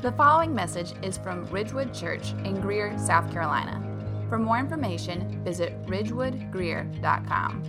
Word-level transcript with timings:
The 0.00 0.12
following 0.12 0.54
message 0.54 0.92
is 1.02 1.18
from 1.18 1.44
Ridgewood 1.46 1.92
Church 1.92 2.30
in 2.44 2.60
Greer, 2.60 2.96
South 2.96 3.32
Carolina. 3.32 3.82
For 4.28 4.38
more 4.38 4.56
information, 4.56 5.42
visit 5.42 5.74
ridgewoodgreer.com. 5.86 7.62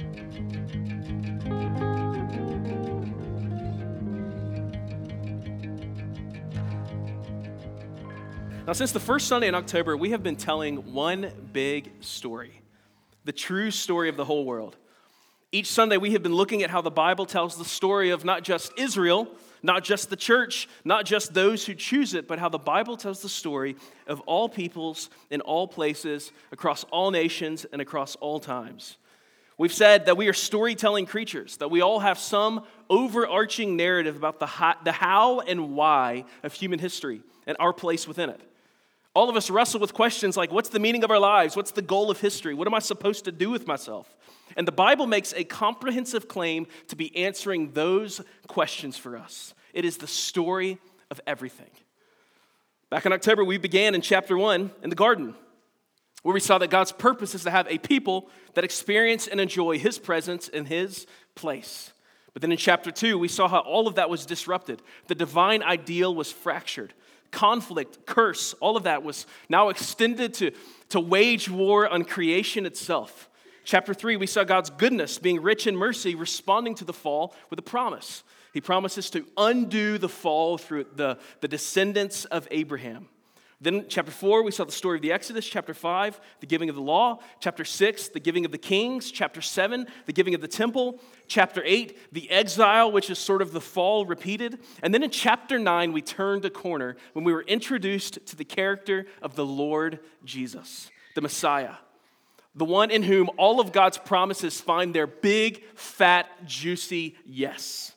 Now, 8.68 8.74
since 8.74 8.92
the 8.92 9.00
first 9.00 9.26
Sunday 9.26 9.48
in 9.48 9.56
October, 9.56 9.98
we 9.98 10.12
have 10.12 10.22
been 10.22 10.36
telling 10.36 10.94
one 10.94 11.32
big 11.52 11.92
story 12.00 12.62
the 13.26 13.32
true 13.32 13.72
story 13.72 14.08
of 14.08 14.18
the 14.18 14.26
whole 14.26 14.46
world. 14.46 14.78
Each 15.52 15.72
Sunday, 15.72 15.98
we 15.98 16.12
have 16.12 16.22
been 16.22 16.36
looking 16.36 16.62
at 16.62 16.70
how 16.70 16.82
the 16.82 16.92
Bible 16.92 17.26
tells 17.26 17.58
the 17.58 17.66
story 17.66 18.12
of 18.12 18.24
not 18.24 18.44
just 18.44 18.72
Israel, 18.78 19.28
not 19.62 19.84
just 19.84 20.10
the 20.10 20.16
church, 20.16 20.68
not 20.84 21.06
just 21.06 21.34
those 21.34 21.66
who 21.66 21.74
choose 21.74 22.14
it, 22.14 22.28
but 22.28 22.40
how 22.40 22.50
the 22.50 22.58
Bible 22.58 22.98
tells 22.98 23.22
the 23.22 23.30
story 23.30 23.76
of 24.08 24.20
all 24.22 24.50
peoples 24.50 25.10
in 25.30 25.42
all 25.42 25.68
places, 25.68 26.32
across 26.52 26.84
all 26.86 27.12
nations, 27.12 27.66
and 27.72 27.82
across 27.82 28.16
all 28.18 28.40
times. 28.40 28.98
We've 29.58 29.74
said 29.74 30.06
that 30.06 30.16
we 30.16 30.30
are 30.30 30.34
storytelling 30.34 31.06
creatures, 31.06 31.58
that 31.58 31.70
we 31.70 31.82
all 31.82 32.00
have 32.00 32.18
some 32.18 32.64
overarching 32.90 33.76
narrative 33.76 34.16
about 34.16 34.40
the 34.40 34.46
how, 34.46 34.76
the 34.86 34.94
how 34.94 35.42
and 35.42 35.76
why 35.76 36.24
of 36.44 36.54
human 36.54 36.80
history 36.80 37.22
and 37.46 37.58
our 37.60 37.74
place 37.74 38.08
within 38.08 38.30
it. 38.30 38.40
All 39.14 39.30
of 39.30 39.36
us 39.36 39.50
wrestle 39.50 39.82
with 39.82 39.94
questions 39.94 40.38
like 40.38 40.52
what's 40.52 40.70
the 40.70 40.80
meaning 40.80 41.04
of 41.04 41.12
our 41.12 41.20
lives? 41.20 41.58
What's 41.58 41.72
the 41.72 41.82
goal 41.82 42.10
of 42.10 42.22
history? 42.22 42.54
What 42.54 42.68
am 42.68 42.74
I 42.74 42.80
supposed 42.80 43.26
to 43.26 43.34
do 43.34 43.50
with 43.50 43.68
myself? 43.68 44.16
And 44.58 44.68
the 44.68 44.72
Bible 44.72 45.08
makes 45.08 45.34
a 45.34 45.44
comprehensive 45.44 46.28
claim 46.28 46.68
to 46.88 46.96
be 46.96 47.16
answering 47.16 47.72
those 47.72 48.22
questions 48.48 48.98
for 48.98 49.18
us. 49.18 49.54
It 49.74 49.86
is 49.86 49.98
the 49.98 50.08
story 50.08 50.78
of 51.12 51.22
everything. 51.28 51.70
Back 52.90 53.06
in 53.06 53.14
October, 53.14 53.44
we 53.44 53.58
began 53.58 53.96
in 53.96 54.02
chapter 54.02 54.38
one 54.38 54.72
in 54.82 54.90
the 54.90 54.96
garden, 54.96 55.36
where 56.24 56.34
we 56.34 56.40
saw 56.40 56.58
that 56.58 56.70
God's 56.70 56.92
purpose 56.92 57.36
is 57.36 57.44
to 57.44 57.52
have 57.52 57.68
a 57.68 57.78
people 57.78 58.30
that 58.56 58.64
experience 58.64 59.28
and 59.28 59.40
enjoy 59.40 59.78
His 59.78 60.00
presence 60.00 60.48
in 60.48 60.66
His 60.66 61.06
place. 61.36 61.94
But 62.34 62.42
then 62.42 62.52
in 62.52 62.58
chapter 62.58 62.92
two, 62.92 63.18
we 63.18 63.28
saw 63.28 63.48
how 63.48 63.60
all 63.60 63.88
of 63.88 63.96
that 63.96 64.10
was 64.10 64.26
disrupted. 64.26 64.82
The 65.08 65.16
divine 65.16 65.64
ideal 65.64 66.14
was 66.14 66.32
fractured 66.32 66.94
conflict, 67.32 68.06
curse, 68.06 68.54
all 68.54 68.78
of 68.78 68.84
that 68.84 69.04
was 69.04 69.26
now 69.50 69.70
extended 69.70 70.34
to, 70.36 70.52
to 70.90 71.00
wage 71.00 71.50
war 71.50 71.88
on 71.88 72.04
creation 72.04 72.66
itself. 72.66 73.29
Chapter 73.70 73.94
3, 73.94 74.18
we 74.18 74.26
saw 74.26 74.44
God's 74.44 74.72
goodness 74.72 75.20
being 75.20 75.44
rich 75.44 75.68
in 75.68 75.76
mercy, 75.76 76.16
responding 76.16 76.74
to 76.74 76.84
the 76.84 76.92
fall 76.92 77.36
with 77.52 77.60
a 77.60 77.62
promise. 77.62 78.24
He 78.52 78.62
promises 78.62 79.12
to 79.12 79.28
undo 79.38 80.00
the 80.00 80.10
fall 80.10 80.58
through 80.58 80.88
the, 80.96 81.20
the 81.42 81.48
descendants 81.48 82.26
of 82.26 82.48
Abraham. 82.50 83.10
Then, 83.62 83.86
chapter 83.88 84.12
4, 84.12 84.42
we 84.42 84.50
saw 84.50 84.64
the 84.64 84.72
story 84.72 84.98
of 84.98 85.04
the 85.04 85.12
Exodus. 85.12 85.48
Chapter 85.48 85.76
5, 85.76 86.20
the 86.40 86.48
giving 86.48 86.70
of 86.70 86.76
the 86.78 86.82
law. 86.82 87.20
Chapter 87.42 87.64
6, 87.64 88.08
the 88.08 88.20
giving 88.20 88.44
of 88.44 88.52
the 88.52 88.58
kings. 88.58 89.12
Chapter 89.12 89.40
7, 89.40 89.86
the 90.08 90.14
giving 90.14 90.34
of 90.34 90.42
the 90.42 90.48
temple. 90.48 91.00
Chapter 91.28 91.62
8, 91.64 92.12
the 92.12 92.28
exile, 92.32 92.92
which 92.92 93.12
is 93.12 93.20
sort 93.20 93.44
of 93.44 93.52
the 93.52 93.62
fall 93.62 94.04
repeated. 94.04 94.58
And 94.82 94.96
then 94.96 95.04
in 95.04 95.12
chapter 95.12 95.60
9, 95.60 95.94
we 95.94 96.02
turned 96.02 96.44
a 96.44 96.50
corner 96.50 96.98
when 97.14 97.24
we 97.24 97.34
were 97.34 97.44
introduced 97.44 98.26
to 98.26 98.36
the 98.36 98.46
character 98.46 99.06
of 99.22 99.36
the 99.36 99.46
Lord 99.46 100.00
Jesus, 100.26 100.90
the 101.14 101.22
Messiah, 101.22 101.76
the 102.56 102.66
one 102.66 102.92
in 102.92 103.04
whom 103.04 103.30
all 103.38 103.60
of 103.60 103.72
God's 103.72 103.98
promises 103.98 104.60
find 104.60 104.94
their 104.94 105.08
big, 105.08 105.64
fat, 105.76 106.28
juicy 106.46 107.16
yes. 107.26 107.94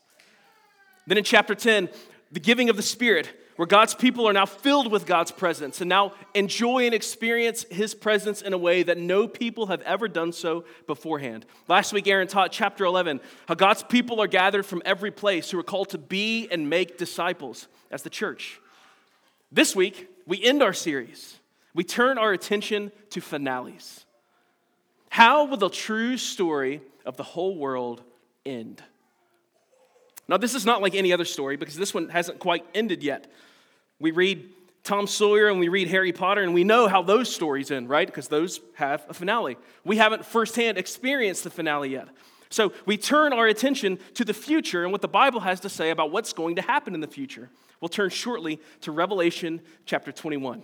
Then 1.06 1.18
in 1.18 1.24
chapter 1.24 1.54
10, 1.54 1.88
the 2.30 2.40
giving 2.40 2.70
of 2.70 2.76
the 2.76 2.82
Spirit 2.82 3.30
where 3.56 3.66
God's 3.66 3.94
people 3.94 4.26
are 4.26 4.32
now 4.32 4.46
filled 4.46 4.90
with 4.90 5.06
God's 5.06 5.30
presence 5.30 5.80
and 5.80 5.88
now 5.88 6.12
enjoy 6.34 6.86
and 6.86 6.94
experience 6.94 7.64
His 7.70 7.94
presence 7.94 8.40
in 8.40 8.52
a 8.52 8.58
way 8.58 8.82
that 8.82 8.98
no 8.98 9.28
people 9.28 9.66
have 9.66 9.82
ever 9.82 10.08
done 10.08 10.32
so 10.32 10.64
beforehand. 10.86 11.44
Last 11.68 11.92
week, 11.92 12.06
Aaron 12.06 12.28
taught 12.28 12.50
chapter 12.50 12.84
11 12.84 13.20
how 13.46 13.54
God's 13.54 13.82
people 13.82 14.20
are 14.22 14.26
gathered 14.26 14.64
from 14.64 14.82
every 14.84 15.10
place 15.10 15.50
who 15.50 15.58
are 15.58 15.64
called 15.64 15.90
to 15.90 15.98
be 15.98 16.48
and 16.50 16.70
make 16.70 16.98
disciples 16.98 17.68
as 17.90 18.02
the 18.02 18.10
church. 18.10 18.58
This 19.50 19.76
week, 19.76 20.08
we 20.26 20.42
end 20.42 20.62
our 20.62 20.72
series. 20.72 21.38
We 21.74 21.84
turn 21.84 22.18
our 22.18 22.32
attention 22.32 22.90
to 23.10 23.20
finales. 23.20 24.06
How 25.12 25.44
will 25.44 25.58
the 25.58 25.68
true 25.68 26.16
story 26.16 26.80
of 27.04 27.18
the 27.18 27.22
whole 27.22 27.54
world 27.54 28.02
end? 28.46 28.82
Now, 30.26 30.38
this 30.38 30.54
is 30.54 30.64
not 30.64 30.80
like 30.80 30.94
any 30.94 31.12
other 31.12 31.26
story 31.26 31.58
because 31.58 31.76
this 31.76 31.92
one 31.92 32.08
hasn't 32.08 32.38
quite 32.38 32.64
ended 32.74 33.02
yet. 33.02 33.30
We 34.00 34.10
read 34.10 34.48
Tom 34.84 35.06
Sawyer 35.06 35.48
and 35.48 35.60
we 35.60 35.68
read 35.68 35.88
Harry 35.88 36.12
Potter 36.12 36.42
and 36.42 36.54
we 36.54 36.64
know 36.64 36.88
how 36.88 37.02
those 37.02 37.30
stories 37.30 37.70
end, 37.70 37.90
right? 37.90 38.06
Because 38.06 38.28
those 38.28 38.62
have 38.76 39.04
a 39.06 39.12
finale. 39.12 39.58
We 39.84 39.98
haven't 39.98 40.24
firsthand 40.24 40.78
experienced 40.78 41.44
the 41.44 41.50
finale 41.50 41.90
yet. 41.90 42.08
So 42.48 42.72
we 42.86 42.96
turn 42.96 43.34
our 43.34 43.46
attention 43.46 43.98
to 44.14 44.24
the 44.24 44.32
future 44.32 44.82
and 44.82 44.92
what 44.92 45.02
the 45.02 45.08
Bible 45.08 45.40
has 45.40 45.60
to 45.60 45.68
say 45.68 45.90
about 45.90 46.10
what's 46.10 46.32
going 46.32 46.56
to 46.56 46.62
happen 46.62 46.94
in 46.94 47.02
the 47.02 47.06
future. 47.06 47.50
We'll 47.82 47.90
turn 47.90 48.08
shortly 48.08 48.60
to 48.80 48.92
Revelation 48.92 49.60
chapter 49.84 50.10
21. 50.10 50.62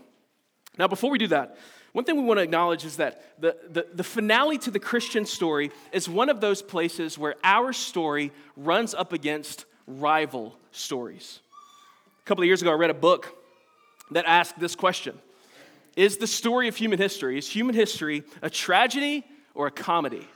Now, 0.79 0.89
before 0.89 1.11
we 1.11 1.19
do 1.19 1.27
that, 1.27 1.59
one 1.93 2.05
thing 2.05 2.17
we 2.17 2.23
want 2.23 2.39
to 2.39 2.43
acknowledge 2.43 2.85
is 2.85 2.97
that 2.97 3.41
the, 3.41 3.57
the, 3.71 3.87
the, 3.95 4.05
finale 4.05 4.59
to 4.59 4.71
the 4.71 4.79
Christian 4.79 5.25
story 5.25 5.71
is 5.93 6.09
one 6.09 6.29
of 6.29 6.41
those 6.41 6.61
places 6.61 7.17
where 7.17 7.35
our 7.43 7.73
story 7.73 8.31
runs 8.57 8.95
up 8.95 9.13
against 9.13 9.65
rival 9.87 10.55
stories. 10.71 11.41
A 12.23 12.25
couple 12.27 12.43
of 12.43 12.47
years 12.47 12.61
ago, 12.61 12.71
I 12.71 12.75
read 12.75 12.91
a 12.91 12.95
book 12.95 13.35
that 14.11 14.27
asked 14.27 14.59
this 14.59 14.75
question 14.75 15.19
Is 15.97 16.19
the 16.19 16.27
story 16.27 16.69
of 16.69 16.77
human 16.77 16.99
history, 16.99 17.39
is 17.39 17.49
human 17.49 17.75
history 17.75 18.23
a 18.43 18.51
tragedy 18.51 19.25
or 19.55 19.67
a 19.67 19.71
comedy? 19.71 20.27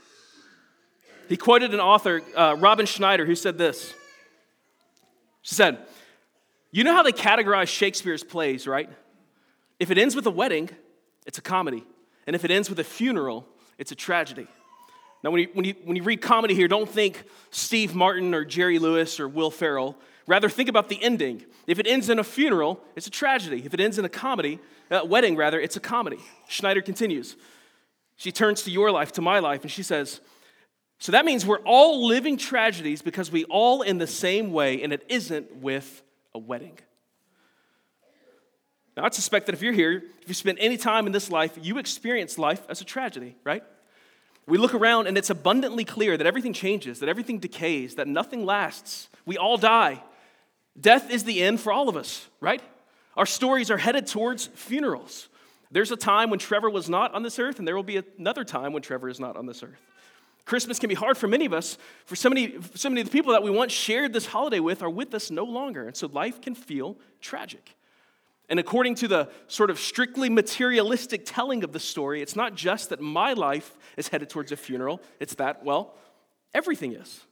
He 1.28 1.36
quoted 1.36 1.72
an 1.72 1.80
author, 1.80 2.22
uh, 2.36 2.56
Robin 2.58 2.86
Schneider, 2.86 3.24
who 3.24 3.34
said 3.34 3.56
this. 3.56 3.94
She 5.42 5.54
said, 5.54 5.78
You 6.70 6.84
know 6.84 6.94
how 6.94 7.02
they 7.02 7.12
categorize 7.12 7.68
Shakespeare's 7.68 8.24
plays, 8.24 8.66
right? 8.66 8.88
If 9.78 9.90
it 9.90 9.98
ends 9.98 10.14
with 10.14 10.26
a 10.26 10.30
wedding, 10.30 10.70
it's 11.26 11.38
a 11.38 11.42
comedy. 11.42 11.84
And 12.26 12.36
if 12.36 12.44
it 12.44 12.50
ends 12.50 12.68
with 12.68 12.78
a 12.78 12.84
funeral, 12.84 13.46
it's 13.78 13.92
a 13.92 13.96
tragedy. 13.96 14.46
Now, 15.22 15.30
when 15.30 15.42
you, 15.42 15.48
when, 15.52 15.64
you, 15.64 15.74
when 15.84 15.96
you 15.96 16.02
read 16.02 16.20
comedy 16.20 16.54
here, 16.54 16.68
don't 16.68 16.88
think 16.88 17.24
Steve 17.50 17.94
Martin 17.94 18.34
or 18.34 18.44
Jerry 18.44 18.78
Lewis 18.78 19.20
or 19.20 19.28
Will 19.28 19.50
Ferrell. 19.50 19.96
Rather, 20.26 20.48
think 20.48 20.68
about 20.68 20.88
the 20.88 21.02
ending. 21.02 21.44
If 21.66 21.78
it 21.78 21.86
ends 21.86 22.08
in 22.08 22.18
a 22.18 22.24
funeral, 22.24 22.80
it's 22.96 23.06
a 23.06 23.10
tragedy. 23.10 23.62
If 23.64 23.74
it 23.74 23.80
ends 23.80 23.98
in 23.98 24.04
a 24.04 24.08
comedy, 24.08 24.58
uh, 24.90 25.02
wedding 25.04 25.36
rather, 25.36 25.60
it's 25.60 25.76
a 25.76 25.80
comedy. 25.80 26.18
Schneider 26.48 26.82
continues. 26.82 27.36
She 28.16 28.32
turns 28.32 28.62
to 28.64 28.70
your 28.70 28.90
life, 28.90 29.12
to 29.12 29.22
my 29.22 29.38
life, 29.38 29.62
and 29.62 29.70
she 29.70 29.82
says, 29.82 30.20
So 30.98 31.12
that 31.12 31.24
means 31.24 31.46
we're 31.46 31.58
all 31.64 32.06
living 32.06 32.36
tragedies 32.36 33.02
because 33.02 33.30
we 33.30 33.44
all 33.44 33.82
in 33.82 33.98
the 33.98 34.06
same 34.06 34.52
way, 34.52 34.82
and 34.82 34.92
it 34.92 35.04
isn't 35.08 35.56
with 35.56 36.02
a 36.34 36.38
wedding. 36.38 36.78
Now, 38.96 39.04
I 39.04 39.10
suspect 39.10 39.46
that 39.46 39.54
if 39.54 39.62
you're 39.62 39.72
here, 39.72 40.02
if 40.20 40.28
you 40.28 40.34
spend 40.34 40.58
any 40.58 40.76
time 40.76 41.06
in 41.06 41.12
this 41.12 41.30
life, 41.30 41.58
you 41.60 41.78
experience 41.78 42.38
life 42.38 42.64
as 42.68 42.80
a 42.80 42.84
tragedy, 42.84 43.36
right? 43.42 43.64
We 44.46 44.58
look 44.58 44.74
around 44.74 45.06
and 45.06 45.16
it's 45.16 45.30
abundantly 45.30 45.84
clear 45.84 46.16
that 46.16 46.26
everything 46.26 46.52
changes, 46.52 47.00
that 47.00 47.08
everything 47.08 47.38
decays, 47.38 47.94
that 47.94 48.08
nothing 48.08 48.44
lasts. 48.44 49.08
We 49.24 49.38
all 49.38 49.56
die. 49.56 50.02
Death 50.78 51.10
is 51.10 51.24
the 51.24 51.42
end 51.42 51.60
for 51.60 51.72
all 51.72 51.88
of 51.88 51.96
us, 51.96 52.26
right? 52.40 52.62
Our 53.16 53.26
stories 53.26 53.70
are 53.70 53.78
headed 53.78 54.06
towards 54.06 54.46
funerals. 54.46 55.28
There's 55.70 55.90
a 55.90 55.96
time 55.96 56.28
when 56.28 56.38
Trevor 56.38 56.70
was 56.70 56.88
not 56.88 57.14
on 57.14 57.22
this 57.22 57.38
earth, 57.38 57.58
and 57.58 57.66
there 57.66 57.76
will 57.76 57.82
be 57.82 58.02
another 58.18 58.44
time 58.44 58.72
when 58.72 58.82
Trevor 58.82 59.08
is 59.08 59.20
not 59.20 59.36
on 59.36 59.46
this 59.46 59.62
earth. 59.62 59.80
Christmas 60.44 60.78
can 60.78 60.88
be 60.88 60.94
hard 60.94 61.16
for 61.16 61.28
many 61.28 61.46
of 61.46 61.52
us. 61.52 61.78
For 62.04 62.16
so 62.16 62.28
many, 62.28 62.56
so 62.74 62.88
many 62.88 63.00
of 63.00 63.06
the 63.06 63.12
people 63.12 63.32
that 63.32 63.42
we 63.42 63.50
once 63.50 63.72
shared 63.72 64.12
this 64.12 64.26
holiday 64.26 64.60
with 64.60 64.82
are 64.82 64.90
with 64.90 65.14
us 65.14 65.30
no 65.30 65.44
longer. 65.44 65.86
And 65.86 65.96
so 65.96 66.08
life 66.08 66.40
can 66.40 66.54
feel 66.54 66.96
tragic. 67.20 67.76
And 68.52 68.60
according 68.60 68.96
to 68.96 69.08
the 69.08 69.30
sort 69.48 69.70
of 69.70 69.80
strictly 69.80 70.28
materialistic 70.28 71.22
telling 71.24 71.64
of 71.64 71.72
the 71.72 71.80
story, 71.80 72.20
it's 72.20 72.36
not 72.36 72.54
just 72.54 72.90
that 72.90 73.00
my 73.00 73.32
life 73.32 73.78
is 73.96 74.08
headed 74.08 74.28
towards 74.28 74.52
a 74.52 74.56
funeral, 74.56 75.00
it's 75.20 75.36
that, 75.36 75.64
well, 75.64 75.94
everything 76.52 76.92
is. 76.92 77.22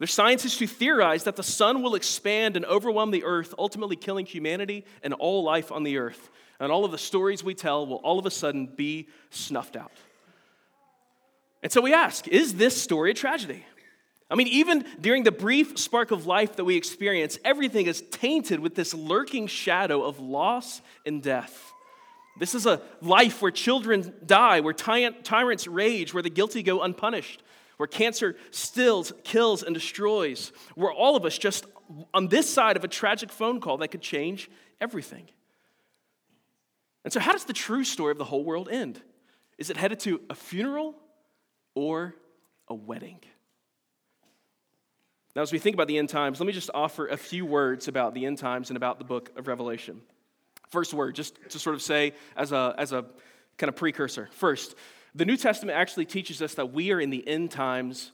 There's 0.00 0.12
scientists 0.12 0.58
who 0.58 0.66
theorize 0.66 1.22
that 1.22 1.36
the 1.36 1.44
sun 1.44 1.80
will 1.80 1.94
expand 1.94 2.56
and 2.56 2.64
overwhelm 2.64 3.12
the 3.12 3.22
earth, 3.22 3.54
ultimately 3.56 3.94
killing 3.94 4.26
humanity 4.26 4.84
and 5.04 5.14
all 5.14 5.44
life 5.44 5.70
on 5.70 5.84
the 5.84 5.96
earth. 5.96 6.28
And 6.58 6.72
all 6.72 6.84
of 6.84 6.90
the 6.90 6.98
stories 6.98 7.44
we 7.44 7.54
tell 7.54 7.86
will 7.86 7.98
all 7.98 8.18
of 8.18 8.26
a 8.26 8.30
sudden 8.32 8.66
be 8.66 9.06
snuffed 9.30 9.76
out. 9.76 9.92
And 11.62 11.70
so 11.70 11.80
we 11.80 11.94
ask 11.94 12.26
is 12.26 12.54
this 12.54 12.76
story 12.82 13.12
a 13.12 13.14
tragedy? 13.14 13.64
I 14.30 14.34
mean, 14.34 14.48
even 14.48 14.84
during 15.00 15.22
the 15.22 15.32
brief 15.32 15.78
spark 15.78 16.10
of 16.10 16.26
life 16.26 16.56
that 16.56 16.64
we 16.64 16.76
experience, 16.76 17.38
everything 17.44 17.86
is 17.86 18.02
tainted 18.10 18.60
with 18.60 18.74
this 18.74 18.92
lurking 18.92 19.46
shadow 19.46 20.02
of 20.02 20.20
loss 20.20 20.82
and 21.06 21.22
death. 21.22 21.72
This 22.38 22.54
is 22.54 22.66
a 22.66 22.82
life 23.00 23.40
where 23.40 23.50
children 23.50 24.14
die, 24.24 24.60
where 24.60 24.74
tyrants 24.74 25.66
rage, 25.66 26.12
where 26.12 26.22
the 26.22 26.30
guilty 26.30 26.62
go 26.62 26.82
unpunished, 26.82 27.42
where 27.78 27.86
cancer 27.86 28.36
stills, 28.50 29.12
kills, 29.24 29.62
and 29.62 29.74
destroys, 29.74 30.52
where 30.74 30.92
all 30.92 31.16
of 31.16 31.24
us 31.24 31.38
just 31.38 31.66
on 32.12 32.28
this 32.28 32.48
side 32.48 32.76
of 32.76 32.84
a 32.84 32.88
tragic 32.88 33.30
phone 33.30 33.60
call 33.60 33.78
that 33.78 33.88
could 33.88 34.02
change 34.02 34.50
everything. 34.80 35.28
And 37.02 37.12
so, 37.12 37.18
how 37.18 37.32
does 37.32 37.44
the 37.44 37.52
true 37.52 37.84
story 37.84 38.12
of 38.12 38.18
the 38.18 38.24
whole 38.24 38.44
world 38.44 38.68
end? 38.70 39.00
Is 39.56 39.70
it 39.70 39.76
headed 39.76 40.00
to 40.00 40.20
a 40.28 40.34
funeral 40.34 40.94
or 41.74 42.14
a 42.68 42.74
wedding? 42.74 43.20
Now, 45.38 45.42
as 45.42 45.52
we 45.52 45.60
think 45.60 45.74
about 45.74 45.86
the 45.86 45.98
end 45.98 46.08
times, 46.08 46.40
let 46.40 46.48
me 46.48 46.52
just 46.52 46.68
offer 46.74 47.06
a 47.06 47.16
few 47.16 47.46
words 47.46 47.86
about 47.86 48.12
the 48.12 48.26
end 48.26 48.38
times 48.38 48.70
and 48.70 48.76
about 48.76 48.98
the 48.98 49.04
book 49.04 49.30
of 49.36 49.46
Revelation. 49.46 50.00
First 50.70 50.92
word, 50.92 51.14
just 51.14 51.38
to 51.50 51.60
sort 51.60 51.76
of 51.76 51.82
say 51.82 52.14
as 52.34 52.50
a, 52.50 52.74
as 52.76 52.90
a 52.92 53.04
kind 53.56 53.68
of 53.68 53.76
precursor. 53.76 54.28
First, 54.32 54.74
the 55.14 55.24
New 55.24 55.36
Testament 55.36 55.78
actually 55.78 56.06
teaches 56.06 56.42
us 56.42 56.54
that 56.54 56.72
we 56.72 56.90
are 56.90 57.00
in 57.00 57.10
the 57.10 57.24
end 57.28 57.52
times 57.52 58.10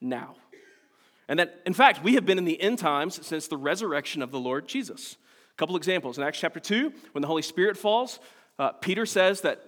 now. 0.00 0.36
And 1.26 1.40
that, 1.40 1.60
in 1.66 1.74
fact, 1.74 2.04
we 2.04 2.14
have 2.14 2.24
been 2.24 2.38
in 2.38 2.44
the 2.44 2.62
end 2.62 2.78
times 2.78 3.26
since 3.26 3.48
the 3.48 3.56
resurrection 3.56 4.22
of 4.22 4.30
the 4.30 4.38
Lord 4.38 4.68
Jesus. 4.68 5.16
A 5.50 5.56
couple 5.56 5.74
examples. 5.74 6.16
In 6.16 6.22
Acts 6.22 6.38
chapter 6.38 6.60
2, 6.60 6.92
when 7.10 7.22
the 7.22 7.28
Holy 7.28 7.42
Spirit 7.42 7.76
falls, 7.76 8.20
uh, 8.60 8.70
Peter 8.70 9.04
says 9.04 9.40
that 9.40 9.64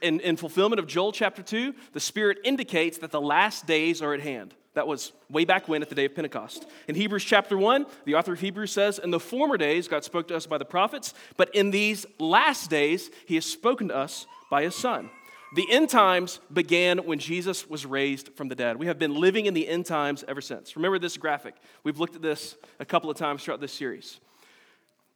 in, 0.00 0.20
in 0.20 0.38
fulfillment 0.38 0.80
of 0.80 0.86
Joel 0.86 1.12
chapter 1.12 1.42
2, 1.42 1.74
the 1.92 2.00
Spirit 2.00 2.38
indicates 2.42 2.96
that 2.96 3.10
the 3.10 3.20
last 3.20 3.66
days 3.66 4.00
are 4.00 4.14
at 4.14 4.22
hand. 4.22 4.54
That 4.78 4.86
was 4.86 5.10
way 5.28 5.44
back 5.44 5.66
when 5.66 5.82
at 5.82 5.88
the 5.88 5.96
day 5.96 6.04
of 6.04 6.14
Pentecost. 6.14 6.64
In 6.86 6.94
Hebrews 6.94 7.24
chapter 7.24 7.58
1, 7.58 7.84
the 8.04 8.14
author 8.14 8.34
of 8.34 8.38
Hebrews 8.38 8.70
says, 8.70 9.00
In 9.00 9.10
the 9.10 9.18
former 9.18 9.56
days, 9.56 9.88
God 9.88 10.04
spoke 10.04 10.28
to 10.28 10.36
us 10.36 10.46
by 10.46 10.56
the 10.56 10.64
prophets, 10.64 11.14
but 11.36 11.52
in 11.52 11.72
these 11.72 12.06
last 12.20 12.70
days, 12.70 13.10
He 13.26 13.34
has 13.34 13.44
spoken 13.44 13.88
to 13.88 13.96
us 13.96 14.28
by 14.52 14.62
His 14.62 14.76
Son. 14.76 15.10
The 15.56 15.68
end 15.68 15.90
times 15.90 16.38
began 16.52 16.98
when 16.98 17.18
Jesus 17.18 17.68
was 17.68 17.86
raised 17.86 18.28
from 18.36 18.46
the 18.46 18.54
dead. 18.54 18.76
We 18.76 18.86
have 18.86 19.00
been 19.00 19.16
living 19.16 19.46
in 19.46 19.54
the 19.54 19.66
end 19.66 19.84
times 19.84 20.24
ever 20.28 20.40
since. 20.40 20.76
Remember 20.76 21.00
this 21.00 21.16
graphic. 21.16 21.56
We've 21.82 21.98
looked 21.98 22.14
at 22.14 22.22
this 22.22 22.54
a 22.78 22.84
couple 22.84 23.10
of 23.10 23.16
times 23.16 23.42
throughout 23.42 23.60
this 23.60 23.72
series. 23.72 24.20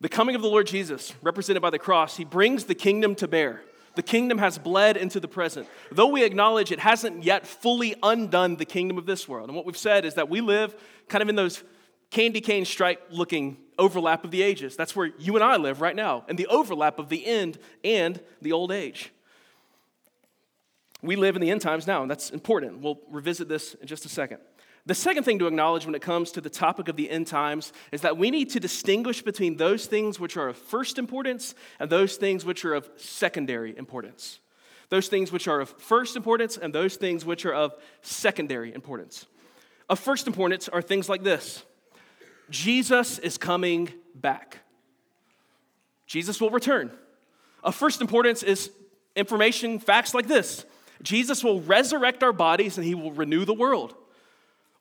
The 0.01 0.09
coming 0.09 0.35
of 0.35 0.43
the 0.43 0.49
Lord 0.49 0.67
Jesus, 0.67 1.15
represented 1.23 1.63
by 1.63 1.71
the 1.71 1.79
cross, 1.79 2.17
he 2.17 2.25
brings 2.25 2.65
the 2.65 2.75
kingdom 2.75 3.15
to 3.15 3.29
bear. 3.29 3.63
The 3.95 4.03
kingdom 4.03 4.39
has 4.39 4.59
bled 4.59 4.97
into 4.97 5.21
the 5.21 5.29
present. 5.29 5.69
Though 5.91 6.09
we 6.09 6.25
acknowledge 6.25 6.73
it 6.73 6.79
hasn't 6.79 7.25
yet 7.25 7.47
fully 7.47 7.95
undone 8.03 8.57
the 8.57 8.65
kingdom 8.65 8.97
of 8.99 9.07
this 9.07 9.29
world. 9.29 9.49
And 9.49 9.57
what 9.57 9.67
we've 9.67 9.77
said 9.77 10.05
is 10.05 10.15
that 10.15 10.29
we 10.31 10.41
live 10.41 10.75
kind 11.09 11.23
of 11.23 11.29
in 11.29 11.37
those 11.37 11.63
candy 12.11 12.41
cane 12.41 12.65
stripe 12.65 13.03
looking 13.11 13.57
overlap 13.79 14.25
of 14.25 14.31
the 14.31 14.43
ages. 14.43 14.77
That's 14.77 14.95
where 14.95 15.11
you 15.19 15.35
and 15.35 15.43
I 15.45 15.57
live 15.57 15.81
right 15.81 15.97
now, 15.97 16.25
and 16.29 16.39
the 16.39 16.47
overlap 16.47 16.99
of 16.99 17.09
the 17.09 17.27
end 17.27 17.59
and 17.83 18.21
the 18.41 18.53
old 18.53 18.71
age. 18.71 19.11
We 21.03 21.17
live 21.17 21.35
in 21.35 21.43
the 21.43 21.51
end 21.51 21.63
times 21.63 21.87
now, 21.87 22.03
and 22.03 22.11
that's 22.11 22.31
important. 22.31 22.81
We'll 22.81 23.01
revisit 23.11 23.49
this 23.49 23.75
in 23.75 23.89
just 23.89 24.05
a 24.05 24.09
second. 24.09 24.39
The 24.85 24.95
second 24.95 25.23
thing 25.23 25.39
to 25.39 25.47
acknowledge 25.47 25.87
when 25.87 25.95
it 25.95 26.03
comes 26.03 26.33
to 26.33 26.41
the 26.41 26.51
topic 26.51 26.89
of 26.89 26.97
the 26.97 27.09
end 27.09 27.29
times 27.29 27.73
is 27.93 28.01
that 28.01 28.19
we 28.19 28.33
need 28.33 28.51
to 28.51 28.61
distinguish 28.61 29.23
between 29.23 29.57
those 29.57 29.87
things 29.87 30.19
which 30.19 30.37
are 30.37 30.49
of 30.49 30.57
first 30.57 30.99
importance 30.99 31.55
and 31.79 31.89
those 31.89 32.17
things 32.17 32.45
which 32.45 32.65
are 32.65 32.75
of 32.75 32.91
secondary 32.97 33.77
importance. 33.77 34.41
Those 34.89 35.07
things 35.07 35.31
which 35.31 35.47
are 35.47 35.61
of 35.61 35.69
first 35.69 36.17
importance 36.17 36.57
and 36.57 36.75
those 36.75 36.97
things 36.97 37.25
which 37.25 37.47
are 37.47 37.55
of 37.55 37.75
secondary 38.03 38.75
importance. 38.75 39.27
Of 39.89 40.01
first 40.01 40.27
importance 40.27 40.69
are 40.69 40.83
things 40.83 41.09
like 41.09 41.23
this 41.23 41.63
Jesus 42.51 43.19
is 43.21 43.39
coming 43.39 43.93
back. 44.17 44.59
Jesus 46.07 46.41
will 46.41 46.51
return. 46.51 46.91
Of 47.63 47.77
first 47.77 48.01
importance 48.01 48.43
is 48.43 48.71
information, 49.15 49.79
facts 49.79 50.13
like 50.13 50.27
this 50.27 50.67
Jesus 51.03 51.45
will 51.45 51.61
resurrect 51.61 52.25
our 52.25 52.33
bodies 52.33 52.79
and 52.79 52.85
he 52.85 52.97
will 52.97 53.13
renew 53.13 53.45
the 53.45 53.55
world. 53.55 53.95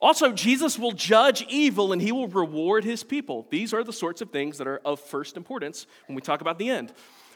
Also, 0.02 0.32
Jesus 0.32 0.80
will 0.80 0.94
judge 0.94 1.46
evil 1.48 1.94
and 1.94 2.02
he 2.02 2.12
will 2.12 2.28
reward 2.28 2.84
his 2.84 3.04
people. 3.04 3.46
These 3.52 3.72
are 3.72 3.84
the 3.84 3.94
sorts 3.94 4.22
of 4.22 4.32
things 4.32 4.58
that 4.58 4.68
are 4.68 4.82
of 4.84 5.00
first 5.00 5.38
importance 5.38 5.86
when 6.08 6.16
we 6.16 6.22
talk 6.22 6.42
about 6.42 6.58
the 6.58 6.70
end. 6.72 6.92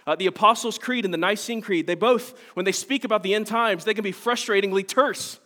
Uh, 0.08 0.16
the 0.16 0.26
Apostles' 0.26 0.80
Creed 0.80 1.06
and 1.06 1.14
the 1.14 1.18
Nicene 1.18 1.62
Creed, 1.62 1.86
they 1.86 1.96
both, 1.96 2.38
when 2.56 2.66
they 2.66 2.72
speak 2.72 3.04
about 3.04 3.22
the 3.24 3.36
end 3.36 3.48
times, 3.48 3.86
they 3.86 3.94
can 3.94 4.04
be 4.04 4.12
frustratingly 4.12 4.88
terse. 4.88 5.40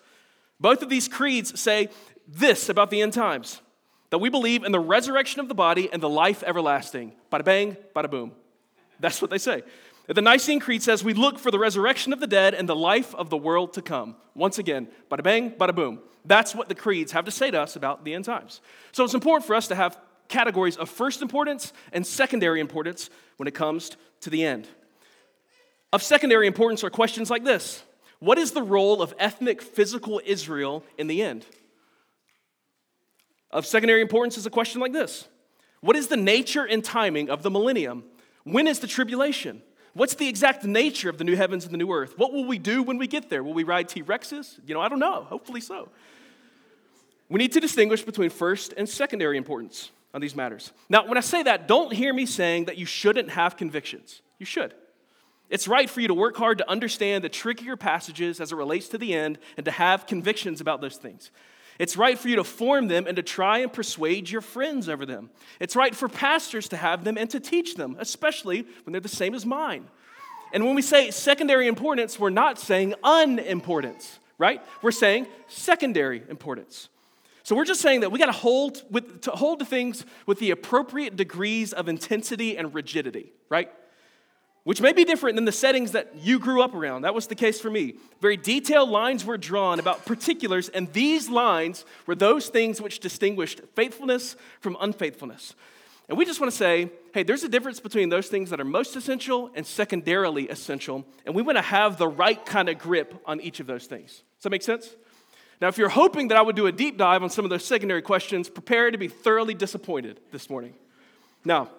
Both 0.59 0.81
of 0.81 0.89
these 0.89 1.07
creeds 1.07 1.59
say 1.59 1.89
this 2.27 2.69
about 2.69 2.89
the 2.89 3.01
end 3.01 3.13
times 3.13 3.61
that 4.09 4.17
we 4.17 4.29
believe 4.29 4.63
in 4.63 4.71
the 4.71 4.79
resurrection 4.79 5.39
of 5.39 5.47
the 5.47 5.55
body 5.55 5.89
and 5.91 6.01
the 6.01 6.09
life 6.09 6.43
everlasting. 6.43 7.13
Bada 7.31 7.45
bang, 7.45 7.77
bada 7.95 8.09
boom. 8.09 8.31
That's 8.99 9.21
what 9.21 9.29
they 9.29 9.37
say. 9.37 9.63
The 10.07 10.21
Nicene 10.21 10.59
Creed 10.59 10.81
says 10.81 11.03
we 11.03 11.13
look 11.13 11.37
for 11.37 11.51
the 11.51 11.59
resurrection 11.59 12.11
of 12.11 12.19
the 12.19 12.27
dead 12.27 12.53
and 12.53 12.67
the 12.67 12.75
life 12.75 13.13
of 13.15 13.29
the 13.29 13.37
world 13.37 13.73
to 13.73 13.81
come. 13.81 14.15
Once 14.33 14.57
again, 14.57 14.87
bada 15.09 15.23
bang, 15.23 15.51
bada 15.51 15.75
boom. 15.75 15.99
That's 16.29 16.53
what 16.53 16.69
the 16.69 16.75
creeds 16.75 17.11
have 17.13 17.25
to 17.25 17.31
say 17.31 17.49
to 17.49 17.59
us 17.59 17.75
about 17.75 18.05
the 18.05 18.13
end 18.13 18.23
times. 18.23 18.61
So 18.91 19.03
it's 19.03 19.15
important 19.15 19.47
for 19.47 19.55
us 19.55 19.67
to 19.69 19.75
have 19.75 19.97
categories 20.27 20.77
of 20.77 20.87
first 20.87 21.23
importance 21.23 21.73
and 21.91 22.05
secondary 22.05 22.59
importance 22.59 23.09
when 23.37 23.47
it 23.47 23.55
comes 23.55 23.97
to 24.21 24.29
the 24.29 24.45
end. 24.45 24.67
Of 25.91 26.03
secondary 26.03 26.45
importance 26.45 26.83
are 26.83 26.91
questions 26.91 27.31
like 27.31 27.43
this 27.43 27.81
What 28.19 28.37
is 28.37 28.51
the 28.51 28.61
role 28.61 29.01
of 29.01 29.15
ethnic 29.17 29.59
physical 29.59 30.21
Israel 30.23 30.83
in 30.99 31.07
the 31.07 31.23
end? 31.23 31.47
Of 33.49 33.65
secondary 33.65 34.01
importance 34.01 34.37
is 34.37 34.45
a 34.45 34.51
question 34.51 34.81
like 34.81 34.93
this 34.93 35.27
What 35.81 35.95
is 35.95 36.09
the 36.09 36.17
nature 36.17 36.63
and 36.63 36.83
timing 36.83 37.31
of 37.31 37.41
the 37.41 37.49
millennium? 37.49 38.03
When 38.43 38.67
is 38.67 38.77
the 38.77 38.87
tribulation? 38.87 39.63
What's 39.93 40.13
the 40.13 40.29
exact 40.29 40.63
nature 40.63 41.09
of 41.09 41.17
the 41.17 41.23
new 41.23 41.35
heavens 41.35 41.65
and 41.65 41.73
the 41.73 41.77
new 41.79 41.91
earth? 41.91 42.19
What 42.19 42.33
will 42.33 42.45
we 42.45 42.59
do 42.59 42.83
when 42.83 42.99
we 42.99 43.07
get 43.07 43.31
there? 43.31 43.43
Will 43.43 43.55
we 43.55 43.63
ride 43.63 43.89
T 43.89 44.03
Rexes? 44.03 44.59
You 44.67 44.75
know, 44.75 44.81
I 44.81 44.89
don't 44.89 44.99
know. 44.99 45.23
Hopefully 45.23 45.59
so. 45.59 45.89
We 47.29 47.37
need 47.37 47.51
to 47.53 47.59
distinguish 47.59 48.01
between 48.03 48.29
first 48.29 48.73
and 48.75 48.89
secondary 48.89 49.37
importance 49.37 49.91
on 50.13 50.21
these 50.21 50.35
matters. 50.35 50.71
Now, 50.89 51.07
when 51.07 51.17
I 51.17 51.21
say 51.21 51.43
that, 51.43 51.67
don't 51.67 51.93
hear 51.93 52.13
me 52.13 52.25
saying 52.25 52.65
that 52.65 52.77
you 52.77 52.85
shouldn't 52.85 53.29
have 53.29 53.55
convictions. 53.55 54.21
You 54.39 54.45
should. 54.45 54.73
It's 55.49 55.67
right 55.67 55.89
for 55.89 56.01
you 56.01 56.07
to 56.07 56.13
work 56.13 56.37
hard 56.37 56.59
to 56.59 56.69
understand 56.69 57.23
the 57.23 57.29
trickier 57.29 57.75
passages 57.75 58.39
as 58.39 58.51
it 58.51 58.55
relates 58.55 58.87
to 58.89 58.97
the 58.97 59.13
end 59.13 59.39
and 59.57 59.65
to 59.65 59.71
have 59.71 60.07
convictions 60.07 60.61
about 60.61 60.81
those 60.81 60.97
things. 60.97 61.31
It's 61.79 61.95
right 61.95 62.19
for 62.19 62.27
you 62.27 62.35
to 62.35 62.43
form 62.43 62.87
them 62.87 63.07
and 63.07 63.15
to 63.15 63.23
try 63.23 63.59
and 63.59 63.71
persuade 63.71 64.29
your 64.29 64.41
friends 64.41 64.89
over 64.89 65.05
them. 65.05 65.29
It's 65.59 65.75
right 65.75 65.95
for 65.95 66.09
pastors 66.09 66.67
to 66.69 66.77
have 66.77 67.03
them 67.03 67.17
and 67.17 67.29
to 67.29 67.39
teach 67.39 67.75
them, 67.75 67.95
especially 67.99 68.67
when 68.83 68.91
they're 68.91 68.99
the 68.99 69.07
same 69.07 69.33
as 69.33 69.45
mine. 69.45 69.87
And 70.51 70.65
when 70.65 70.75
we 70.75 70.81
say 70.81 71.09
secondary 71.11 71.67
importance, 71.67 72.19
we're 72.19 72.31
not 72.31 72.59
saying 72.59 72.95
unimportance, 73.03 74.19
right? 74.37 74.61
We're 74.81 74.91
saying 74.91 75.27
secondary 75.47 76.23
importance. 76.29 76.89
So 77.49 77.55
we're 77.55 77.65
just 77.65 77.81
saying 77.81 78.01
that 78.01 78.11
we 78.11 78.19
got 78.19 78.27
to 78.27 78.31
hold 78.31 78.83
with 78.91 79.21
to 79.21 79.31
hold 79.31 79.67
things 79.67 80.05
with 80.27 80.37
the 80.37 80.51
appropriate 80.51 81.15
degrees 81.15 81.73
of 81.73 81.89
intensity 81.89 82.55
and 82.55 82.75
rigidity, 82.75 83.33
right? 83.49 83.71
which 84.65 84.81
may 84.81 84.93
be 84.93 85.03
different 85.03 85.35
than 85.35 85.45
the 85.45 85.51
settings 85.51 85.93
that 85.93 86.13
you 86.17 86.37
grew 86.37 86.61
up 86.61 86.75
around. 86.75 87.01
That 87.01 87.15
was 87.15 87.25
the 87.25 87.33
case 87.33 87.59
for 87.59 87.71
me. 87.71 87.95
Very 88.21 88.37
detailed 88.37 88.89
lines 88.89 89.25
were 89.25 89.37
drawn 89.37 89.79
about 89.79 90.05
particulars, 90.05 90.69
and 90.69 90.93
these 90.93 91.27
lines 91.27 91.85
were 92.05 92.13
those 92.13 92.49
things 92.49 92.79
which 92.79 92.99
distinguished 92.99 93.61
faithfulness 93.73 94.35
from 94.59 94.77
unfaithfulness. 94.79 95.55
And 96.07 96.19
we 96.19 96.25
just 96.25 96.39
want 96.39 96.51
to 96.51 96.57
say, 96.57 96.91
hey, 97.15 97.23
there's 97.23 97.43
a 97.43 97.49
difference 97.49 97.79
between 97.79 98.09
those 98.09 98.27
things 98.27 98.51
that 98.51 98.59
are 98.59 98.65
most 98.65 98.95
essential 98.95 99.49
and 99.55 99.65
secondarily 99.65 100.47
essential, 100.49 101.03
and 101.25 101.33
we 101.33 101.41
want 101.41 101.57
to 101.57 101.63
have 101.63 101.97
the 101.97 102.07
right 102.07 102.45
kind 102.45 102.69
of 102.69 102.77
grip 102.77 103.19
on 103.25 103.41
each 103.41 103.59
of 103.59 103.65
those 103.65 103.87
things. 103.87 104.21
Does 104.37 104.43
that 104.43 104.51
make 104.51 104.61
sense? 104.61 104.95
Now, 105.61 105.67
if 105.67 105.77
you're 105.77 105.89
hoping 105.89 106.29
that 106.29 106.37
I 106.37 106.41
would 106.41 106.55
do 106.55 106.67
a 106.67 106.71
deep 106.71 106.97
dive 106.97 107.21
on 107.21 107.29
some 107.29 107.43
of 107.43 107.49
those 107.49 107.65
secondary 107.65 108.01
questions, 108.01 108.49
prepare 108.49 108.91
to 108.91 108.97
be 108.97 109.09
thoroughly 109.09 109.53
disappointed 109.53 110.21
this 110.31 110.49
morning. 110.49 110.73
Now, 111.43 111.69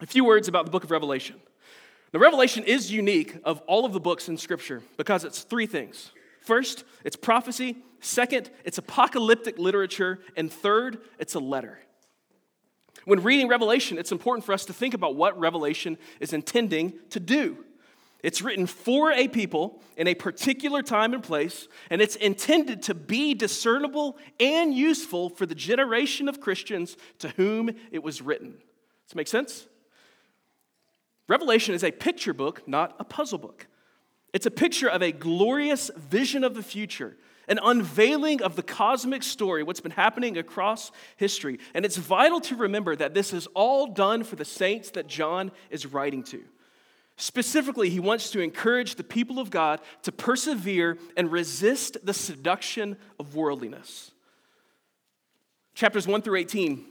a 0.00 0.06
few 0.06 0.24
words 0.24 0.48
about 0.48 0.64
the 0.64 0.72
book 0.72 0.82
of 0.82 0.90
Revelation. 0.90 1.36
The 2.10 2.18
Revelation 2.18 2.64
is 2.64 2.90
unique 2.90 3.36
of 3.44 3.60
all 3.62 3.84
of 3.84 3.92
the 3.92 4.00
books 4.00 4.28
in 4.28 4.36
Scripture 4.36 4.82
because 4.96 5.24
it's 5.24 5.42
three 5.42 5.66
things. 5.66 6.10
First, 6.40 6.84
it's 7.04 7.16
prophecy. 7.16 7.76
Second, 8.00 8.50
it's 8.64 8.78
apocalyptic 8.78 9.58
literature. 9.58 10.18
And 10.36 10.52
third, 10.52 10.98
it's 11.18 11.34
a 11.34 11.40
letter. 11.40 11.78
When 13.04 13.22
reading 13.22 13.48
Revelation, 13.48 13.98
it's 13.98 14.12
important 14.12 14.44
for 14.44 14.52
us 14.52 14.64
to 14.66 14.72
think 14.72 14.94
about 14.94 15.14
what 15.14 15.38
Revelation 15.38 15.96
is 16.20 16.32
intending 16.32 16.94
to 17.10 17.20
do. 17.20 17.64
It's 18.22 18.40
written 18.40 18.66
for 18.66 19.10
a 19.10 19.26
people 19.26 19.82
in 19.96 20.06
a 20.06 20.14
particular 20.14 20.82
time 20.82 21.12
and 21.12 21.22
place, 21.22 21.66
and 21.90 22.00
it's 22.00 22.14
intended 22.16 22.82
to 22.82 22.94
be 22.94 23.34
discernible 23.34 24.16
and 24.38 24.72
useful 24.72 25.28
for 25.28 25.44
the 25.44 25.56
generation 25.56 26.28
of 26.28 26.40
Christians 26.40 26.96
to 27.18 27.30
whom 27.30 27.70
it 27.90 28.02
was 28.02 28.22
written. 28.22 28.50
Does 28.50 29.10
that 29.10 29.16
make 29.16 29.28
sense? 29.28 29.66
Revelation 31.28 31.74
is 31.74 31.82
a 31.82 31.90
picture 31.90 32.32
book, 32.32 32.66
not 32.68 32.94
a 33.00 33.04
puzzle 33.04 33.38
book. 33.38 33.66
It's 34.32 34.46
a 34.46 34.50
picture 34.50 34.88
of 34.88 35.02
a 35.02 35.12
glorious 35.12 35.90
vision 35.96 36.44
of 36.44 36.54
the 36.54 36.62
future, 36.62 37.16
an 37.48 37.58
unveiling 37.62 38.40
of 38.40 38.54
the 38.54 38.62
cosmic 38.62 39.24
story, 39.24 39.64
what's 39.64 39.80
been 39.80 39.92
happening 39.92 40.38
across 40.38 40.92
history. 41.16 41.58
And 41.74 41.84
it's 41.84 41.96
vital 41.96 42.40
to 42.42 42.56
remember 42.56 42.94
that 42.96 43.14
this 43.14 43.32
is 43.32 43.48
all 43.48 43.88
done 43.88 44.22
for 44.22 44.36
the 44.36 44.44
saints 44.44 44.90
that 44.90 45.08
John 45.08 45.50
is 45.70 45.86
writing 45.86 46.22
to. 46.24 46.42
Specifically, 47.16 47.90
he 47.90 48.00
wants 48.00 48.30
to 48.30 48.40
encourage 48.40 48.94
the 48.94 49.04
people 49.04 49.38
of 49.38 49.50
God 49.50 49.80
to 50.02 50.12
persevere 50.12 50.98
and 51.16 51.30
resist 51.30 51.98
the 52.04 52.14
seduction 52.14 52.96
of 53.18 53.34
worldliness. 53.34 54.10
Chapters 55.74 56.06
1 56.06 56.22
through 56.22 56.36
18 56.36 56.86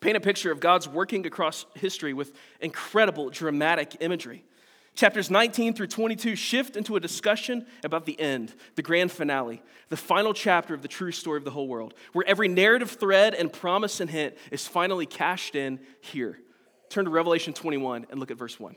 paint 0.00 0.16
a 0.16 0.20
picture 0.20 0.52
of 0.52 0.60
God's 0.60 0.86
working 0.86 1.26
across 1.26 1.64
history 1.74 2.12
with 2.12 2.32
incredible 2.60 3.30
dramatic 3.30 3.96
imagery. 4.00 4.44
Chapters 4.94 5.30
19 5.30 5.74
through 5.74 5.88
22 5.88 6.36
shift 6.36 6.76
into 6.76 6.96
a 6.96 7.00
discussion 7.00 7.66
about 7.84 8.06
the 8.06 8.18
end, 8.18 8.54
the 8.76 8.82
grand 8.82 9.12
finale, 9.12 9.62
the 9.90 9.96
final 9.96 10.32
chapter 10.32 10.74
of 10.74 10.80
the 10.80 10.88
true 10.88 11.12
story 11.12 11.36
of 11.36 11.44
the 11.44 11.50
whole 11.50 11.68
world, 11.68 11.92
where 12.12 12.26
every 12.26 12.48
narrative 12.48 12.92
thread 12.92 13.34
and 13.34 13.52
promise 13.52 14.00
and 14.00 14.08
hint 14.08 14.36
is 14.50 14.66
finally 14.66 15.04
cashed 15.04 15.54
in 15.54 15.80
here. 16.00 16.38
Turn 16.88 17.04
to 17.04 17.10
Revelation 17.10 17.52
21 17.52 18.06
and 18.10 18.18
look 18.18 18.30
at 18.30 18.38
verse 18.38 18.58
1. 18.58 18.76